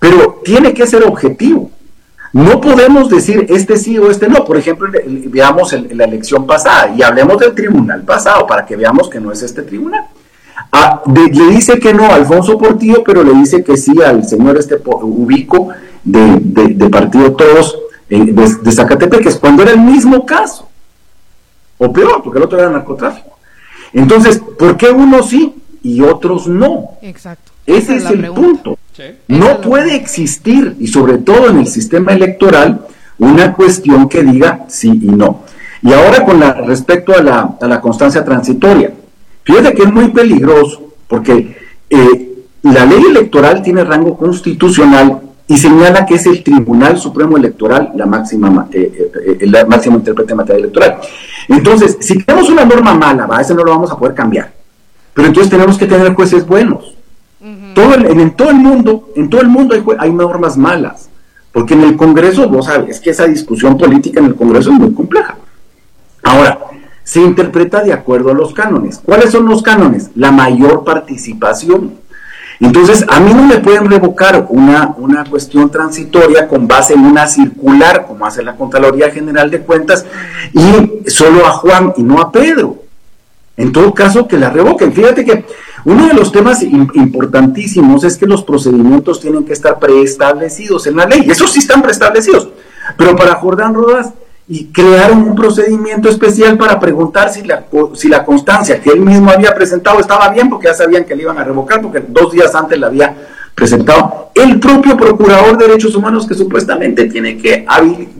Pero 0.00 0.40
tiene 0.44 0.74
que 0.74 0.86
ser 0.86 1.04
objetivo. 1.04 1.70
No 2.32 2.60
podemos 2.60 3.08
decir 3.08 3.46
este 3.48 3.76
sí 3.76 3.96
o 3.96 4.10
este 4.10 4.28
no. 4.28 4.44
Por 4.44 4.56
ejemplo, 4.56 4.90
veamos 5.06 5.72
la 5.72 6.04
elección 6.04 6.44
pasada 6.44 6.92
y 6.96 7.02
hablemos 7.02 7.38
del 7.38 7.54
tribunal 7.54 8.02
pasado 8.02 8.46
para 8.46 8.66
que 8.66 8.76
veamos 8.76 9.08
que 9.08 9.20
no 9.20 9.30
es 9.30 9.42
este 9.42 9.62
tribunal. 9.62 10.06
Ah, 10.72 11.02
le 11.06 11.28
dice 11.28 11.78
que 11.78 11.94
no 11.94 12.04
a 12.04 12.16
Alfonso 12.16 12.58
Portillo, 12.58 13.02
pero 13.04 13.22
le 13.22 13.32
dice 13.34 13.62
que 13.64 13.76
sí 13.76 13.92
al 14.02 14.24
señor 14.24 14.58
este 14.58 14.76
Ubico 14.84 15.68
de, 16.08 16.74
de 16.74 16.90
Partido 16.90 17.32
Todos 17.32 17.78
de, 18.08 18.56
de 18.62 18.72
Zacatepec, 18.72 19.26
es 19.26 19.36
cuando 19.36 19.62
era 19.62 19.72
el 19.72 19.80
mismo 19.80 20.24
caso. 20.24 20.68
O 21.76 21.92
peor, 21.92 22.22
porque 22.22 22.38
el 22.38 22.44
otro 22.44 22.58
era 22.58 22.70
narcotráfico. 22.70 23.38
Entonces, 23.92 24.40
¿por 24.58 24.76
qué 24.76 24.90
unos 24.90 25.28
sí 25.28 25.54
y 25.82 26.00
otros 26.00 26.48
no? 26.48 26.92
Exacto. 27.02 27.52
Ese 27.66 27.96
es, 27.96 28.06
el 28.06 28.32
punto. 28.32 28.78
No 29.28 29.60
puede 29.60 29.94
existir, 29.94 30.76
y 30.80 30.88
sobre 30.88 31.18
todo 31.18 31.50
en 31.50 31.58
el 31.58 31.66
sistema 31.66 32.12
electoral, 32.12 32.86
una 33.18 33.52
cuestión 33.52 34.08
que 34.08 34.22
diga 34.22 34.64
sí 34.68 34.88
y 34.88 35.06
no. 35.06 35.42
Y 35.82 35.92
ahora 35.92 36.24
con 36.24 36.40
la, 36.40 36.54
respecto 36.54 37.14
a 37.14 37.22
la, 37.22 37.56
a 37.60 37.66
la 37.66 37.80
constancia 37.80 38.24
transitoria, 38.24 38.92
fíjate 39.44 39.74
que 39.74 39.82
es 39.82 39.92
muy 39.92 40.08
peligroso, 40.08 40.94
porque 41.06 41.56
eh, 41.90 42.28
la 42.62 42.86
ley 42.86 43.02
electoral 43.10 43.62
tiene 43.62 43.84
rango 43.84 44.16
constitucional 44.16 45.27
y 45.48 45.56
señala 45.56 46.04
que 46.04 46.14
es 46.14 46.26
el 46.26 46.44
Tribunal 46.44 46.98
Supremo 46.98 47.38
Electoral 47.38 47.92
la 47.96 48.04
máxima, 48.04 48.68
eh, 48.70 49.10
eh, 49.26 49.38
eh 49.40 49.64
máximo 49.64 49.96
intérprete 49.96 50.32
en 50.32 50.36
materia 50.36 50.60
electoral. 50.60 50.98
Entonces, 51.48 51.96
si 52.00 52.22
tenemos 52.22 52.50
una 52.50 52.66
norma 52.66 52.94
mala, 52.94 53.26
va, 53.26 53.40
ese 53.40 53.54
no 53.54 53.64
lo 53.64 53.70
vamos 53.70 53.90
a 53.90 53.98
poder 53.98 54.14
cambiar. 54.14 54.52
Pero 55.14 55.28
entonces 55.28 55.50
tenemos 55.50 55.78
que 55.78 55.86
tener 55.86 56.12
jueces 56.12 56.46
buenos. 56.46 56.94
todo 57.74 57.94
en, 57.94 58.30
todo 58.32 58.50
el 58.50 58.56
mundo, 58.56 59.08
en 59.16 59.30
todo 59.30 59.40
el 59.40 59.48
mundo 59.48 59.74
hay, 59.74 59.82
hay 59.98 60.12
normas 60.12 60.58
malas. 60.58 61.08
Porque 61.50 61.72
en 61.72 61.82
el 61.82 61.96
Congreso, 61.96 62.46
vos 62.48 62.66
sabes 62.66 63.00
que 63.00 63.10
esa 63.10 63.26
discusión 63.26 63.78
política 63.78 64.20
en 64.20 64.26
el 64.26 64.34
Congreso 64.34 64.70
es 64.70 64.78
muy 64.78 64.92
compleja. 64.92 65.38
Ahora, 66.22 66.58
se 67.04 67.22
interpreta 67.22 67.82
de 67.82 67.94
acuerdo 67.94 68.32
a 68.32 68.34
los 68.34 68.52
cánones. 68.52 69.00
¿Cuáles 69.02 69.30
son 69.30 69.46
los 69.46 69.62
cánones? 69.62 70.10
La 70.14 70.30
mayor 70.30 70.84
participación 70.84 71.94
entonces, 72.60 73.04
a 73.08 73.20
mí 73.20 73.32
no 73.32 73.44
me 73.44 73.58
pueden 73.58 73.88
revocar 73.88 74.46
una, 74.48 74.94
una 74.98 75.24
cuestión 75.24 75.70
transitoria 75.70 76.48
con 76.48 76.66
base 76.66 76.94
en 76.94 77.04
una 77.04 77.28
circular, 77.28 78.04
como 78.06 78.26
hace 78.26 78.42
la 78.42 78.56
Contraloría 78.56 79.10
General 79.10 79.48
de 79.50 79.60
Cuentas, 79.60 80.04
y 80.52 81.08
solo 81.08 81.46
a 81.46 81.50
Juan 81.52 81.94
y 81.96 82.02
no 82.02 82.20
a 82.20 82.32
Pedro. 82.32 82.82
En 83.56 83.72
todo 83.72 83.94
caso, 83.94 84.26
que 84.26 84.38
la 84.38 84.50
revoquen. 84.50 84.92
Fíjate 84.92 85.24
que 85.24 85.44
uno 85.84 86.08
de 86.08 86.14
los 86.14 86.32
temas 86.32 86.62
importantísimos 86.62 88.02
es 88.04 88.16
que 88.16 88.26
los 88.26 88.42
procedimientos 88.42 89.20
tienen 89.20 89.44
que 89.44 89.52
estar 89.52 89.78
preestablecidos 89.78 90.86
en 90.86 90.96
la 90.96 91.06
ley. 91.06 91.26
Esos 91.28 91.52
sí 91.52 91.60
están 91.60 91.82
preestablecidos. 91.82 92.48
Pero 92.96 93.14
para 93.16 93.36
Jordán 93.36 93.74
Rodas 93.74 94.12
y 94.48 94.66
crearon 94.66 95.22
un 95.24 95.34
procedimiento 95.34 96.08
especial 96.08 96.56
para 96.56 96.80
preguntar 96.80 97.30
si 97.30 97.42
la, 97.42 97.66
si 97.94 98.08
la 98.08 98.24
constancia 98.24 98.80
que 98.80 98.90
él 98.90 99.00
mismo 99.00 99.30
había 99.30 99.54
presentado 99.54 100.00
estaba 100.00 100.30
bien, 100.30 100.48
porque 100.48 100.68
ya 100.68 100.74
sabían 100.74 101.04
que 101.04 101.14
le 101.14 101.22
iban 101.22 101.36
a 101.38 101.44
revocar, 101.44 101.82
porque 101.82 102.02
dos 102.08 102.32
días 102.32 102.54
antes 102.54 102.78
la 102.78 102.86
había 102.86 103.14
presentado 103.54 104.30
el 104.34 104.58
propio 104.58 104.96
Procurador 104.96 105.58
de 105.58 105.66
Derechos 105.66 105.94
Humanos 105.94 106.26
que 106.26 106.34
supuestamente 106.34 107.06
tiene 107.06 107.36
que, 107.36 107.66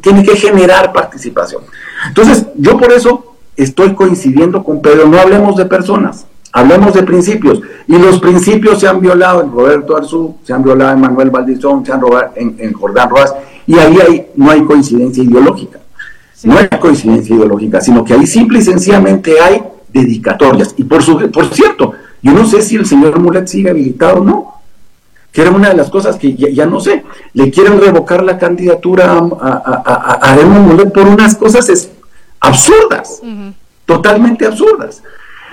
tiene 0.03 0.23
que 0.23 0.37
generar 0.37 0.93
participación. 0.93 1.63
Entonces, 2.09 2.47
yo 2.57 2.77
por 2.77 2.93
eso 2.93 3.37
estoy 3.57 3.95
coincidiendo 3.95 4.63
con 4.63 4.83
Pedro, 4.83 5.09
no 5.09 5.19
hablemos 5.19 5.57
de 5.57 5.65
personas, 5.65 6.27
hablemos 6.53 6.93
de 6.93 7.05
principios, 7.05 7.63
y 7.87 7.97
los 7.97 8.19
principios 8.21 8.81
se 8.81 8.87
han 8.87 9.01
violado 9.01 9.43
en 9.43 9.51
Roberto 9.51 9.97
Arzú, 9.97 10.37
se 10.45 10.53
han 10.53 10.63
violado 10.63 10.93
en 10.93 11.01
Manuel 11.01 11.31
Valdizón, 11.31 11.87
se 11.87 11.93
han 11.93 12.03
robado 12.03 12.33
en, 12.35 12.57
en 12.59 12.73
Jordán 12.75 13.09
Rojas, 13.09 13.35
y 13.67 13.79
ahí 13.79 13.99
hay, 14.07 14.27
no 14.37 14.51
hay 14.51 14.63
coincidencia 14.63 15.23
ideológica. 15.23 15.79
No 16.45 16.57
hay 16.57 16.69
coincidencia 16.69 17.35
ideológica, 17.35 17.81
sino 17.81 18.05
que 18.05 18.15
ahí 18.15 18.27
simple 18.27 18.61
y 18.61 18.63
sencillamente 18.63 19.41
hay 19.41 19.63
dedicatorias. 19.93 20.75
Y 20.77 20.85
por, 20.85 21.03
su, 21.03 21.31
por 21.31 21.47
cierto, 21.53 21.93
yo 22.23 22.33
no 22.33 22.47
sé 22.47 22.63
si 22.63 22.77
el 22.77 22.87
señor 22.87 23.19
Mulet 23.19 23.49
sigue 23.49 23.71
habilitado 23.71 24.21
o 24.21 24.25
no, 24.25 24.55
que 25.33 25.43
era 25.43 25.51
una 25.51 25.69
de 25.71 25.77
las 25.77 25.91
cosas 25.91 26.17
que 26.17 26.35
ya, 26.35 26.67
no 26.67 26.81
sé, 26.81 27.05
le 27.33 27.51
quieren 27.51 27.81
revocar 27.81 28.23
la 28.23 28.39
candidatura 28.39 29.13
a, 29.13 30.21
a, 30.21 30.37
Mulet 30.45 30.93
por 30.93 31.07
unas 31.07 31.35
cosas 31.37 31.91
absurdas, 32.41 33.21
totalmente 33.85 34.47
absurdas. 34.47 35.03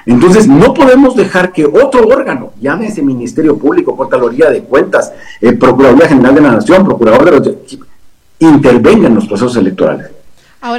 Entonces, 0.05 0.47
no 0.47 0.71
podemos 0.71 1.15
dejar 1.15 1.51
que 1.51 1.65
otro 1.65 2.07
órgano, 2.07 2.51
llámese 2.61 3.01
Ministerio 3.01 3.57
Público, 3.57 3.97
Contraloría 3.97 4.51
de 4.51 4.61
Cuentas, 4.61 5.11
eh, 5.41 5.53
Procuraduría 5.53 6.07
General 6.07 6.35
de 6.35 6.41
la 6.41 6.51
Nación, 6.51 6.85
Procurador 6.85 7.25
de 7.25 7.31
los... 7.31 7.79
intervenga 8.37 9.07
en 9.07 9.15
los 9.15 9.25
procesos 9.25 9.57
electorales 9.57 10.11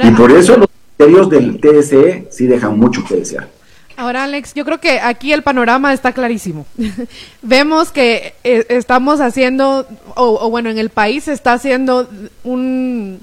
y 0.03 0.11
por 0.11 0.31
eso 0.31 0.57
los 0.57 0.67
criterios 0.95 1.29
del 1.29 1.59
TSE 1.59 2.27
sí 2.31 2.47
dejan 2.47 2.77
mucho 2.77 3.03
que 3.03 3.15
desear. 3.15 3.47
Ahora, 3.95 4.25
Alex, 4.25 4.53
yo 4.53 4.63
creo 4.63 4.79
que 4.79 4.99
aquí 4.99 5.33
el 5.33 5.41
panorama 5.41 5.91
está 5.91 6.11
clarísimo. 6.11 6.67
Vemos 7.41 7.91
que 7.91 8.35
eh, 8.43 8.65
estamos 8.69 9.19
haciendo, 9.21 9.87
o, 10.15 10.49
bueno, 10.51 10.69
en 10.69 10.77
el 10.77 10.89
país 10.89 11.23
se 11.23 11.33
está 11.33 11.53
haciendo 11.53 12.07
un, 12.43 13.19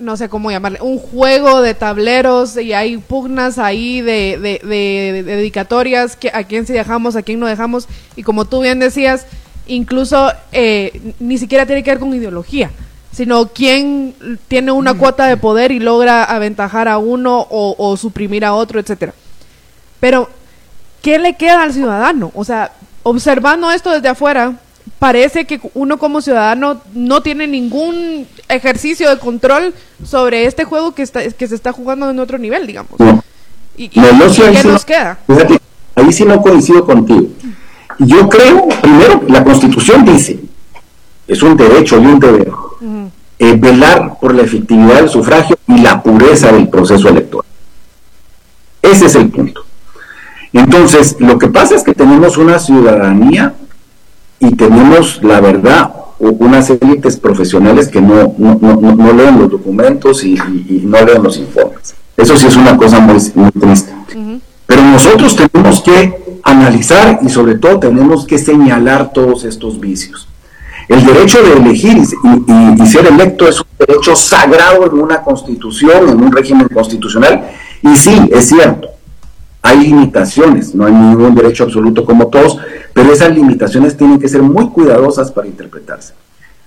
no 0.00 0.16
sé 0.16 0.28
cómo 0.28 0.50
llamarle, 0.50 0.80
un 0.82 0.98
juego 0.98 1.62
de 1.62 1.74
tableros 1.74 2.56
y 2.56 2.72
hay 2.72 2.96
pugnas 2.96 3.58
ahí 3.58 4.00
de, 4.00 4.38
de, 4.64 5.22
dedicatorias, 5.22 6.16
que, 6.16 6.32
a 6.34 6.42
quién 6.42 6.66
sí 6.66 6.72
dejamos, 6.72 7.14
a 7.14 7.22
quién 7.22 7.38
no 7.38 7.46
dejamos. 7.46 7.86
Y 8.16 8.24
como 8.24 8.44
tú 8.44 8.60
bien 8.60 8.80
decías, 8.80 9.26
incluso 9.68 10.32
eh, 10.50 11.14
ni 11.20 11.38
siquiera 11.38 11.64
tiene 11.64 11.84
que 11.84 11.92
ver 11.92 12.00
con 12.00 12.12
ideología 12.12 12.72
sino 13.12 13.48
quién 13.48 14.14
tiene 14.48 14.72
una 14.72 14.94
cuota 14.94 15.26
de 15.26 15.36
poder 15.36 15.70
y 15.70 15.78
logra 15.78 16.24
aventajar 16.24 16.88
a 16.88 16.98
uno 16.98 17.46
o, 17.50 17.96
suprimir 17.96 18.44
a 18.44 18.54
otro, 18.54 18.80
etcétera. 18.80 19.12
Pero, 20.00 20.28
¿qué 21.02 21.18
le 21.18 21.36
queda 21.36 21.62
al 21.62 21.72
ciudadano? 21.72 22.32
O 22.34 22.44
sea, 22.44 22.72
observando 23.02 23.70
esto 23.70 23.90
desde 23.90 24.08
afuera, 24.08 24.54
parece 24.98 25.44
que 25.44 25.60
uno 25.74 25.98
como 25.98 26.22
ciudadano 26.22 26.80
no 26.94 27.22
tiene 27.22 27.46
ningún 27.46 28.26
ejercicio 28.48 29.10
de 29.10 29.18
control 29.18 29.74
sobre 30.04 30.46
este 30.46 30.64
juego 30.64 30.94
que, 30.94 31.02
está, 31.02 31.28
que 31.30 31.48
se 31.48 31.54
está 31.54 31.72
jugando 31.72 32.10
en 32.10 32.18
otro 32.18 32.38
nivel, 32.38 32.66
digamos. 32.66 32.92
¿Y, 33.76 33.90
No, 33.94 34.10
qué 34.34 34.64
nos 34.64 34.84
queda? 34.84 35.18
fíjate, 35.26 35.58
ahí 35.96 36.12
sí 36.12 36.24
no 36.24 36.40
coincido 36.40 36.84
contigo. 36.84 37.28
Yo 37.98 38.28
creo, 38.28 38.68
primero, 38.80 39.22
la 39.28 39.44
Constitución 39.44 40.04
dice, 40.04 40.40
es 41.28 41.42
un 41.42 41.56
derecho 41.56 42.00
y 42.00 42.06
un 42.06 42.18
deber, 42.18 42.50
eh, 43.44 43.56
velar 43.58 44.18
por 44.20 44.34
la 44.34 44.42
efectividad 44.42 44.96
del 45.00 45.08
sufragio 45.08 45.56
y 45.66 45.78
la 45.78 46.00
pureza 46.02 46.52
del 46.52 46.68
proceso 46.68 47.08
electoral. 47.08 47.46
Ese 48.80 49.06
es 49.06 49.14
el 49.16 49.30
punto. 49.30 49.64
Entonces, 50.52 51.16
lo 51.18 51.38
que 51.38 51.48
pasa 51.48 51.74
es 51.74 51.82
que 51.82 51.94
tenemos 51.94 52.36
una 52.36 52.58
ciudadanía 52.58 53.54
y 54.38 54.54
tenemos, 54.54 55.20
la 55.22 55.40
verdad, 55.40 55.92
unas 56.18 56.70
élites 56.70 57.16
profesionales 57.16 57.88
que 57.88 58.00
no, 58.00 58.34
no, 58.38 58.58
no- 58.60 58.76
no- 58.80 58.94
no 58.94 59.12
leen 59.12 59.38
los 59.40 59.50
documentos 59.50 60.24
y, 60.24 60.34
y- 60.34 60.66
y 60.68 60.86
no 60.86 61.00
leen 61.04 61.22
los 61.22 61.36
informes. 61.38 61.94
Eso 62.16 62.36
sí 62.36 62.46
es 62.46 62.56
una 62.56 62.76
cosa 62.76 63.00
muy, 63.00 63.16
muy 63.34 63.50
triste. 63.50 63.92
Pero 64.66 64.82
nosotros 64.82 65.34
tenemos 65.36 65.80
que 65.82 66.38
analizar 66.44 67.18
y 67.22 67.28
sobre 67.28 67.56
todo 67.56 67.78
tenemos 67.80 68.24
que 68.26 68.38
señalar 68.38 69.12
todos 69.12 69.44
estos 69.44 69.80
vicios. 69.80 70.28
El 70.92 71.06
derecho 71.06 71.42
de 71.42 71.52
elegir 71.54 71.96
y, 71.96 72.02
y- 72.52 72.82
y 72.82 72.86
ser 72.86 73.06
electo 73.06 73.48
es 73.48 73.60
un 73.60 73.66
derecho 73.78 74.14
sagrado 74.14 74.84
en 74.86 75.00
una 75.00 75.22
constitución, 75.22 76.08
en 76.08 76.22
un 76.22 76.30
régimen 76.32 76.68
constitucional. 76.68 77.48
Y 77.82 77.96
sí, 77.96 78.28
es 78.32 78.48
cierto, 78.48 78.88
hay 79.62 79.78
limitaciones, 79.80 80.74
no 80.74 80.86
hay 80.86 80.92
ningún 80.92 81.34
derecho 81.34 81.64
absoluto 81.64 82.04
como 82.04 82.26
todos, 82.28 82.58
pero 82.92 83.12
esas 83.12 83.34
limitaciones 83.34 83.96
tienen 83.96 84.18
que 84.20 84.28
ser 84.28 84.42
muy 84.42 84.68
cuidadosas 84.68 85.30
para 85.32 85.46
interpretarse. 85.46 86.12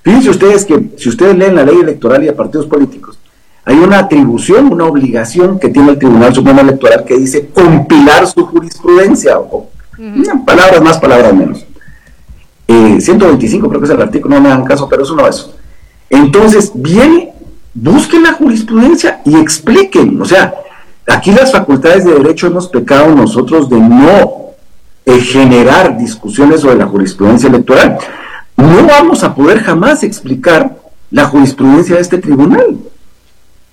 Fíjense 0.03 0.29
ustedes 0.29 0.65
que 0.65 0.91
si 0.97 1.09
ustedes 1.09 1.35
leen 1.37 1.55
la 1.55 1.63
ley 1.63 1.77
electoral 1.79 2.23
y 2.23 2.27
de 2.27 2.33
partidos 2.33 2.65
políticos, 2.67 3.17
hay 3.63 3.75
una 3.77 3.99
atribución, 3.99 4.71
una 4.71 4.85
obligación 4.85 5.59
que 5.59 5.69
tiene 5.69 5.91
el 5.91 5.97
Tribunal 5.99 6.33
Supremo 6.33 6.61
Electoral 6.61 7.03
que 7.03 7.17
dice 7.17 7.49
compilar 7.53 8.27
su 8.27 8.45
jurisprudencia, 8.45 9.39
o, 9.39 9.69
palabras 10.45 10.81
más, 10.81 10.97
palabras 10.99 11.33
menos. 11.33 11.65
Eh, 12.67 12.99
125 12.99 13.69
creo 13.69 13.79
que 13.79 13.85
es 13.85 13.91
el 13.91 14.01
artículo, 14.01 14.35
no 14.35 14.41
me 14.41 14.49
hagan 14.49 14.65
caso, 14.65 14.87
pero 14.89 15.03
es 15.03 15.09
uno 15.09 15.23
de 15.23 15.29
esos. 15.29 15.55
Entonces, 16.09 16.71
viene, 16.73 17.33
busquen 17.73 18.23
la 18.23 18.33
jurisprudencia 18.33 19.21
y 19.25 19.35
expliquen, 19.35 20.21
o 20.21 20.25
sea, 20.25 20.53
aquí 21.07 21.31
las 21.31 21.51
facultades 21.51 22.05
de 22.05 22.13
derecho 22.13 22.47
hemos 22.47 22.67
pecado 22.67 23.13
nosotros 23.13 23.69
de 23.69 23.79
no 23.79 24.45
eh, 25.05 25.19
generar 25.19 25.97
discusiones 25.97 26.61
sobre 26.61 26.77
la 26.77 26.87
jurisprudencia 26.87 27.49
electoral. 27.49 27.97
No 28.57 28.87
vamos 28.87 29.23
a 29.23 29.35
poder 29.35 29.61
jamás 29.61 30.03
explicar 30.03 30.77
la 31.11 31.25
jurisprudencia 31.25 31.95
de 31.95 32.01
este 32.01 32.17
tribunal. 32.17 32.77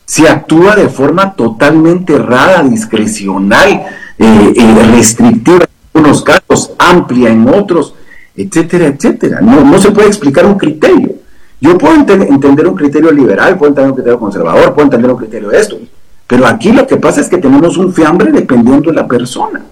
Si 0.04 0.26
actúa 0.26 0.76
de 0.76 0.88
forma 0.88 1.34
totalmente 1.34 2.14
errada, 2.14 2.62
discrecional, 2.64 3.86
eh, 4.18 4.52
eh, 4.56 4.88
restrictiva 4.94 5.64
en 5.64 5.68
algunos 5.94 6.22
casos, 6.22 6.72
amplia 6.78 7.30
en 7.30 7.48
otros, 7.48 7.94
etcétera, 8.36 8.86
etcétera. 8.86 9.40
No, 9.40 9.62
no 9.64 9.78
se 9.78 9.90
puede 9.90 10.08
explicar 10.08 10.46
un 10.46 10.56
criterio. 10.58 11.14
Yo 11.60 11.78
puedo 11.78 11.94
ente- 11.94 12.14
entender 12.28 12.66
un 12.66 12.74
criterio 12.74 13.12
liberal, 13.12 13.56
puedo 13.56 13.70
entender 13.70 13.90
un 13.90 13.96
criterio 13.96 14.18
conservador, 14.18 14.74
puedo 14.74 14.86
entender 14.86 15.10
un 15.10 15.16
criterio 15.18 15.48
de 15.50 15.58
esto, 15.60 15.78
pero 16.26 16.46
aquí 16.46 16.72
lo 16.72 16.86
que 16.86 16.96
pasa 16.96 17.20
es 17.20 17.28
que 17.28 17.38
tenemos 17.38 17.76
un 17.76 17.92
fiambre 17.92 18.32
dependiendo 18.32 18.90
de 18.90 18.96
la 18.96 19.06
persona. 19.06 19.62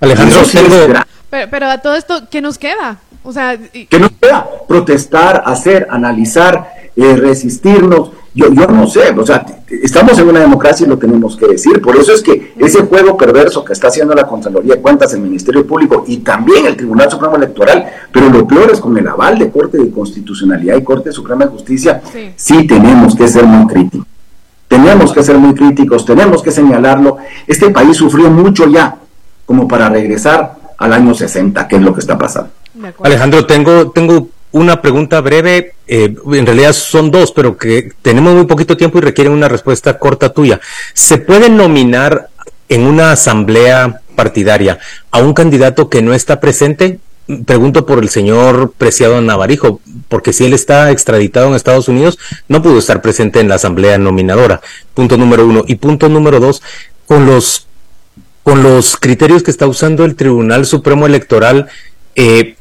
Alejandro, 0.00 0.40
Eso 0.40 0.44
sí 0.50 0.58
tengo. 0.58 1.00
Pero, 1.30 1.48
pero 1.50 1.66
a 1.66 1.78
todo 1.78 1.94
esto, 1.96 2.22
¿qué 2.30 2.40
nos 2.40 2.58
queda? 2.58 2.98
O 3.24 3.32
sea, 3.32 3.58
y- 3.72 3.86
que 3.86 3.98
no 3.98 4.08
sea 4.22 4.46
protestar, 4.68 5.42
hacer, 5.46 5.88
analizar, 5.90 6.70
eh, 6.94 7.16
resistirnos. 7.16 8.10
Yo, 8.36 8.52
yo 8.52 8.66
no 8.66 8.86
sé, 8.86 9.14
o 9.16 9.24
sea, 9.24 9.46
estamos 9.82 10.18
en 10.18 10.28
una 10.28 10.40
democracia 10.40 10.86
y 10.86 10.90
lo 10.90 10.98
tenemos 10.98 11.38
que 11.38 11.46
decir. 11.46 11.80
Por 11.80 11.96
eso 11.96 12.12
es 12.12 12.22
que 12.22 12.52
ese 12.58 12.82
juego 12.82 13.16
perverso 13.16 13.64
que 13.64 13.72
está 13.72 13.88
haciendo 13.88 14.14
la 14.14 14.26
Contraloría 14.26 14.74
de 14.74 14.82
Cuentas, 14.82 15.14
el 15.14 15.22
Ministerio 15.22 15.66
Público 15.66 16.04
y 16.06 16.18
también 16.18 16.66
el 16.66 16.76
Tribunal 16.76 17.10
Supremo 17.10 17.36
Electoral, 17.36 17.86
pero 18.12 18.28
lo 18.28 18.46
peor 18.46 18.70
es 18.70 18.78
con 18.78 18.96
el 18.98 19.08
aval 19.08 19.38
de 19.38 19.48
Corte 19.50 19.78
de 19.78 19.90
Constitucionalidad 19.90 20.76
y 20.76 20.84
Corte 20.84 21.12
Suprema 21.12 21.46
de 21.46 21.50
Justicia, 21.50 22.02
Sí. 22.12 22.30
sí 22.36 22.66
tenemos 22.66 23.16
que 23.16 23.26
ser 23.26 23.44
muy 23.44 23.66
críticos. 23.72 24.06
Tenemos 24.68 25.12
que 25.14 25.22
ser 25.22 25.38
muy 25.38 25.54
críticos, 25.54 26.04
tenemos 26.04 26.42
que 26.42 26.50
señalarlo. 26.50 27.16
Este 27.46 27.70
país 27.70 27.96
sufrió 27.96 28.30
mucho 28.30 28.68
ya 28.68 28.96
como 29.46 29.66
para 29.66 29.88
regresar 29.88 30.56
al 30.76 30.92
año 30.92 31.14
60, 31.14 31.66
que 31.68 31.76
es 31.76 31.82
lo 31.82 31.94
que 31.94 32.00
está 32.00 32.18
pasando. 32.18 32.50
Alejandro, 33.02 33.46
tengo, 33.46 33.90
tengo 33.92 34.28
una 34.56 34.80
pregunta 34.80 35.20
breve, 35.20 35.74
eh, 35.86 36.14
en 36.32 36.46
realidad 36.46 36.72
son 36.72 37.10
dos, 37.10 37.30
pero 37.32 37.58
que 37.58 37.92
tenemos 38.00 38.34
muy 38.34 38.46
poquito 38.46 38.76
tiempo 38.76 38.96
y 38.96 39.02
requieren 39.02 39.34
una 39.34 39.48
respuesta 39.48 39.98
corta 39.98 40.32
tuya. 40.32 40.60
¿Se 40.94 41.18
puede 41.18 41.50
nominar 41.50 42.30
en 42.70 42.82
una 42.86 43.12
asamblea 43.12 44.00
partidaria 44.14 44.78
a 45.10 45.18
un 45.18 45.34
candidato 45.34 45.90
que 45.90 46.00
no 46.00 46.14
está 46.14 46.40
presente? 46.40 47.00
Pregunto 47.44 47.84
por 47.84 47.98
el 47.98 48.08
señor 48.08 48.72
Preciado 48.78 49.20
Navarijo, 49.20 49.80
porque 50.08 50.32
si 50.32 50.46
él 50.46 50.54
está 50.54 50.90
extraditado 50.90 51.48
en 51.48 51.54
Estados 51.54 51.88
Unidos, 51.88 52.18
no 52.48 52.62
pudo 52.62 52.78
estar 52.78 53.02
presente 53.02 53.40
en 53.40 53.48
la 53.48 53.56
asamblea 53.56 53.98
nominadora. 53.98 54.62
Punto 54.94 55.18
número 55.18 55.46
uno. 55.46 55.64
Y 55.66 55.74
punto 55.74 56.08
número 56.08 56.40
dos, 56.40 56.62
con 57.06 57.26
los 57.26 57.66
con 58.42 58.62
los 58.62 58.96
criterios 58.96 59.42
que 59.42 59.50
está 59.50 59.66
usando 59.66 60.04
el 60.04 60.14
Tribunal 60.14 60.66
Supremo 60.66 61.04
Electoral, 61.04 61.66
eh, 62.14 62.54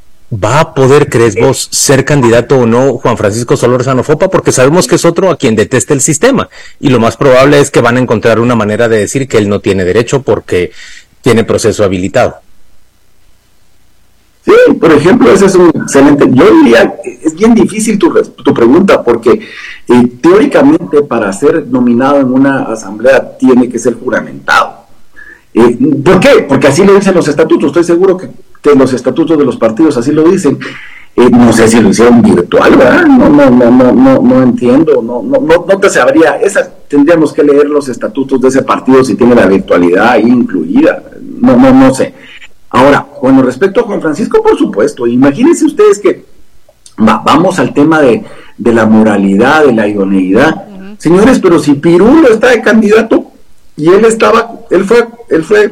¿va 0.44 0.60
a 0.60 0.74
poder, 0.74 1.10
crees 1.10 1.36
vos, 1.36 1.68
ser 1.72 2.06
candidato 2.06 2.58
o 2.58 2.66
no 2.66 2.98
Juan 2.98 3.18
Francisco 3.18 3.58
Solórzano 3.58 4.04
Fopa? 4.04 4.30
Porque 4.30 4.52
sabemos 4.52 4.88
que 4.88 4.96
es 4.96 5.06
otro 5.06 5.30
a 5.30 5.38
quien 5.38 5.56
detesta 5.56 5.94
el 5.94 6.02
sistema. 6.02 6.50
Y 6.80 6.90
lo 6.90 7.00
más 7.00 7.18
probable 7.18 7.60
es 7.60 7.72
que 7.72 7.82
van 7.82 7.98
a 7.98 8.00
encontrar 8.00 8.40
una 8.40 8.56
manera 8.56 8.88
de 8.88 9.00
decir 9.00 9.28
que 9.28 9.38
él 9.38 9.50
no 9.50 9.60
tiene 9.60 9.86
derecho 9.86 10.22
porque 10.22 10.72
tiene 11.22 11.44
proceso 11.44 11.84
habilitado. 11.84 12.38
Sí, 14.46 14.54
por 14.80 14.92
ejemplo, 14.92 15.32
ese 15.32 15.48
es 15.48 15.56
un 15.56 15.70
excelente. 15.70 16.26
Yo 16.32 16.52
diría, 16.62 16.96
es 17.24 17.34
bien 17.34 17.56
difícil 17.56 17.98
tu, 17.98 18.14
tu 18.14 18.54
pregunta, 18.54 19.04
porque 19.04 19.32
eh, 19.88 20.08
teóricamente 20.22 21.02
para 21.02 21.34
ser 21.34 21.66
nominado 21.66 22.20
en 22.20 22.32
una 22.32 22.64
asamblea 22.66 23.38
tiene 23.40 23.68
que 23.70 23.80
ser 23.80 23.96
juramentado. 23.96 24.86
Eh, 25.52 25.78
¿Por 26.04 26.20
qué? 26.20 26.46
Porque 26.48 26.68
así 26.68 26.84
lo 26.86 26.94
dicen 26.94 27.16
los 27.16 27.28
estatutos. 27.28 27.68
Estoy 27.68 27.86
seguro 27.86 28.18
que, 28.18 28.30
que 28.70 28.76
los 28.76 28.94
estatutos 28.94 29.38
de 29.38 29.46
los 29.46 29.58
partidos 29.58 29.98
así 29.98 30.12
lo 30.12 30.24
dicen. 30.24 30.58
Eh, 31.16 31.30
no 31.30 31.54
sé 31.54 31.68
si 31.70 31.80
lo 31.80 31.90
hicieron 31.90 32.22
virtual, 32.22 32.76
¿verdad? 32.76 33.06
No, 33.06 33.30
no, 33.30 33.50
no, 33.50 33.72
no, 33.72 33.92
no, 33.94 34.20
no 34.22 34.44
entiendo, 34.44 35.02
no, 35.02 35.22
no, 35.24 35.40
no, 35.40 35.66
no 35.66 35.80
te 35.80 35.90
sabría. 35.90 36.32
Esas 36.42 36.70
tendríamos 36.90 37.32
que 37.32 37.42
leer 37.44 37.68
los 37.70 37.88
estatutos 37.88 38.42
de 38.42 38.50
ese 38.50 38.64
partido 38.64 39.02
si 39.04 39.16
tiene 39.16 39.34
la 39.36 39.46
virtualidad 39.46 40.10
ahí 40.10 40.24
incluida. 40.28 41.04
No, 41.40 41.56
no, 41.56 41.72
no 41.74 41.94
sé. 41.94 42.14
Ahora, 42.70 43.06
con 43.22 43.42
respecto 43.46 43.80
a 43.80 43.84
Juan 43.84 44.02
Francisco, 44.02 44.44
por 44.44 44.58
supuesto, 44.58 45.08
imagínense 45.08 45.64
ustedes 45.66 46.00
que 46.00 46.26
va- 47.00 47.22
vamos 47.26 47.60
al 47.60 47.74
tema 47.74 48.02
de, 48.02 48.26
de 48.58 48.74
la 48.74 48.86
moralidad, 48.86 49.64
de 49.66 49.72
la 49.72 49.88
idoneidad. 49.88 50.66
Señores, 50.98 51.40
pero 51.40 51.60
si 51.60 51.76
Pirulo 51.76 52.28
está 52.30 52.50
de 52.50 52.62
candidato 52.62 53.28
y 53.78 53.88
él 53.88 54.04
estaba, 54.04 54.52
él 54.70 54.84
fue, 54.84 55.08
él 55.30 55.44
fue, 55.46 55.72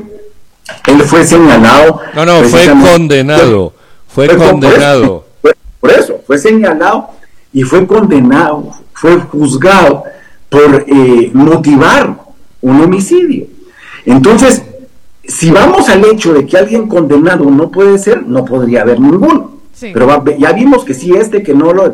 él 0.88 1.02
fue 1.04 1.24
señalado. 1.26 2.00
No, 2.16 2.26
no, 2.26 2.44
fue 2.44 2.68
condenado. 2.70 3.74
Fue 4.08 4.28
fue 4.28 4.38
con- 4.38 4.48
condenado. 4.62 5.26
Fue, 5.42 5.54
por 5.80 5.92
eso, 5.92 6.22
fue 6.26 6.38
señalado 6.38 7.10
y 7.52 7.64
fue 7.64 7.86
condenado, 7.88 8.72
fue 8.94 9.18
juzgado 9.18 10.04
por 10.50 10.86
eh, 10.88 11.32
motivar 11.34 12.16
un 12.62 12.82
homicidio. 12.82 13.48
Entonces, 14.06 14.62
si 15.26 15.50
vamos 15.52 15.90
al 15.90 16.04
hecho 16.06 16.34
de 16.34 16.46
que 16.46 16.58
alguien 16.58 16.88
condenado 16.88 17.46
no 17.50 17.70
puede 17.72 17.98
ser, 17.98 18.24
no 18.26 18.44
podría 18.46 18.82
haber 18.82 19.00
ninguno. 19.00 19.52
Sí. 19.74 19.90
Pero 19.94 20.06
va- 20.08 20.24
ya 20.38 20.52
vimos 20.54 20.84
que 20.86 20.94
sí 20.94 21.12
este, 21.16 21.42
que 21.42 21.54
no 21.54 21.74
lo... 21.74 21.92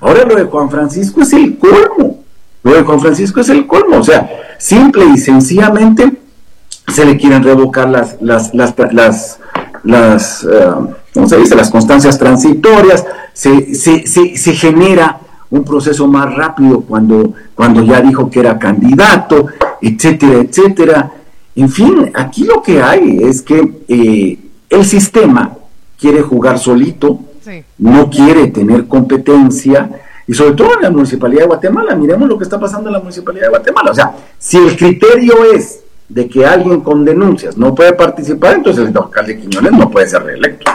Ahora 0.00 0.24
lo 0.24 0.34
de 0.34 0.44
Juan 0.44 0.68
Francisco 0.70 1.22
es 1.22 1.32
el 1.32 1.58
colmo. 1.58 2.24
Lo 2.64 2.74
de 2.74 2.82
Juan 2.82 3.00
Francisco 3.00 3.40
es 3.40 3.48
el 3.50 3.66
colmo. 3.66 3.98
O 3.98 4.02
sea, 4.02 4.28
simple 4.58 5.04
y 5.14 5.18
sencillamente 5.18 6.10
se 6.92 7.04
le 7.04 7.16
quieren 7.16 7.42
revocar 7.42 7.88
las, 7.88 8.16
las, 8.20 8.54
las, 8.54 8.74
las, 8.92 9.38
las, 9.84 10.44
eh, 10.44 10.70
¿cómo 11.14 11.28
se 11.28 11.36
dice? 11.38 11.54
las 11.54 11.70
constancias 11.70 12.18
transitorias, 12.18 13.04
se, 13.32 13.74
se, 13.74 14.06
se, 14.06 14.36
se 14.36 14.52
genera 14.54 15.18
un 15.50 15.64
proceso 15.64 16.06
más 16.06 16.34
rápido 16.34 16.80
cuando, 16.80 17.34
cuando 17.54 17.82
ya 17.82 18.00
dijo 18.00 18.30
que 18.30 18.40
era 18.40 18.58
candidato, 18.58 19.46
etcétera, 19.80 20.40
etcétera. 20.40 21.10
En 21.54 21.68
fin, 21.68 22.10
aquí 22.14 22.44
lo 22.44 22.62
que 22.62 22.82
hay 22.82 23.18
es 23.22 23.42
que 23.42 23.82
eh, 23.88 24.38
el 24.70 24.84
sistema 24.84 25.52
quiere 25.98 26.22
jugar 26.22 26.58
solito, 26.58 27.20
Sí. 27.42 27.64
no 27.78 28.08
quiere 28.08 28.46
tener 28.46 28.86
competencia, 28.86 29.90
y 30.28 30.32
sobre 30.32 30.52
todo 30.52 30.76
en 30.76 30.82
la 30.82 30.90
Municipalidad 30.92 31.40
de 31.40 31.46
Guatemala, 31.48 31.96
miremos 31.96 32.28
lo 32.28 32.38
que 32.38 32.44
está 32.44 32.58
pasando 32.60 32.88
en 32.88 32.92
la 32.92 33.00
Municipalidad 33.00 33.46
de 33.46 33.50
Guatemala. 33.50 33.90
O 33.90 33.94
sea, 33.94 34.12
si 34.38 34.58
el 34.58 34.76
criterio 34.76 35.34
es 35.52 35.81
de 36.12 36.28
que 36.28 36.44
alguien 36.44 36.80
con 36.82 37.04
denuncias 37.04 37.56
no 37.56 37.74
puede 37.74 37.94
participar, 37.94 38.54
entonces 38.56 38.88
el 38.88 38.96
alcalde 38.96 39.38
Quiñones 39.40 39.72
no 39.72 39.90
puede 39.90 40.06
ser 40.08 40.22
reelecto. 40.22 40.70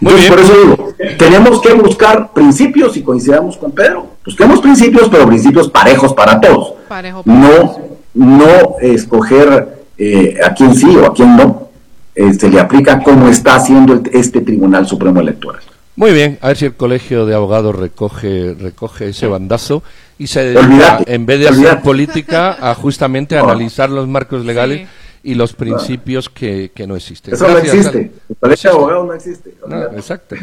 Muy 0.00 0.12
Entonces, 0.14 0.20
bien. 0.20 0.32
por 0.32 0.40
eso 0.40 0.60
digo, 0.62 1.16
tenemos 1.18 1.60
que 1.60 1.72
buscar 1.74 2.32
principios 2.32 2.96
y 2.96 3.02
coincidamos 3.02 3.58
con 3.58 3.72
Pedro. 3.72 4.06
Busquemos 4.24 4.60
principios, 4.60 5.08
pero 5.10 5.26
principios 5.26 5.68
parejos 5.70 6.14
para 6.14 6.40
todos. 6.40 6.72
Parejo 6.88 7.22
para 7.22 7.38
No, 7.38 7.78
no 8.14 8.76
escoger 8.80 9.80
eh, 9.98 10.38
a 10.42 10.54
quién 10.54 10.74
sí 10.74 10.96
o 10.96 11.04
a 11.04 11.12
quién 11.14 11.36
no. 11.36 11.68
Eh, 12.14 12.32
se 12.32 12.48
le 12.48 12.58
aplica 12.58 13.02
como 13.02 13.28
está 13.28 13.56
haciendo 13.56 13.92
el- 13.92 14.10
este 14.14 14.40
Tribunal 14.40 14.86
Supremo 14.86 15.20
Electoral. 15.20 15.60
Muy 15.96 16.12
bien, 16.12 16.38
a 16.40 16.48
ver 16.48 16.56
si 16.56 16.64
el 16.64 16.74
colegio 16.74 17.26
de 17.26 17.34
abogados 17.34 17.76
recoge, 17.76 18.54
recoge 18.58 19.10
ese 19.10 19.26
bandazo 19.26 19.82
y 20.20 20.26
se 20.26 20.44
dedica, 20.44 21.00
en 21.06 21.24
vez 21.24 21.40
de 21.40 21.46
hacer 21.46 21.58
olvídate. 21.58 21.82
política, 21.82 22.56
a 22.60 22.74
justamente 22.74 23.34
No. 23.38 23.44
analizar 23.44 23.88
los 23.90 24.06
marcos 24.06 24.44
legales 24.44 24.80
Sí. 24.80 24.86
y 25.22 25.34
los 25.34 25.54
principios 25.54 26.28
que, 26.28 26.70
que 26.74 26.86
no 26.86 26.94
existen. 26.96 27.32
Eso 27.34 27.46
Gracias, 27.46 27.74
no 27.74 27.80
existe. 27.80 28.12
El 28.28 28.36
colegio 28.36 28.70
de 28.70 28.76
abogados 28.76 29.06
no 29.06 29.14
existe. 29.14 29.54
No, 29.66 29.82
exacto. 29.96 30.36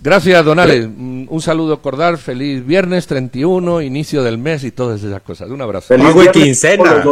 Gracias, 0.00 0.44
Donales. 0.44 0.88
Mm, 0.96 1.26
Un 1.28 1.40
saludo 1.42 1.80
cordial, 1.82 2.16
feliz 2.18 2.64
viernes 2.64 3.06
31, 3.06 3.82
inicio 3.82 4.22
del 4.22 4.38
mes 4.38 4.64
y 4.64 4.70
todas 4.70 5.02
esas 5.02 5.20
cosas. 5.22 5.50
Un 5.50 5.60
abrazo. 5.60 5.88
Feliz 5.88 6.08
y 6.26 6.28
quincena. 6.30 7.04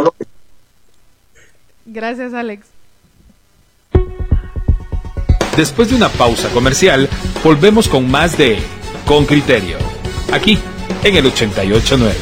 Gracias, 1.85 2.33
Alex. 2.33 2.65
Después 5.55 5.89
de 5.89 5.95
una 5.95 6.09
pausa 6.09 6.49
comercial, 6.49 7.09
volvemos 7.43 7.87
con 7.87 8.09
más 8.09 8.37
de 8.37 8.57
Con 9.05 9.25
Criterio, 9.25 9.77
aquí 10.31 10.59
en 11.07 11.15
el 11.15 11.25
889. 11.25 12.15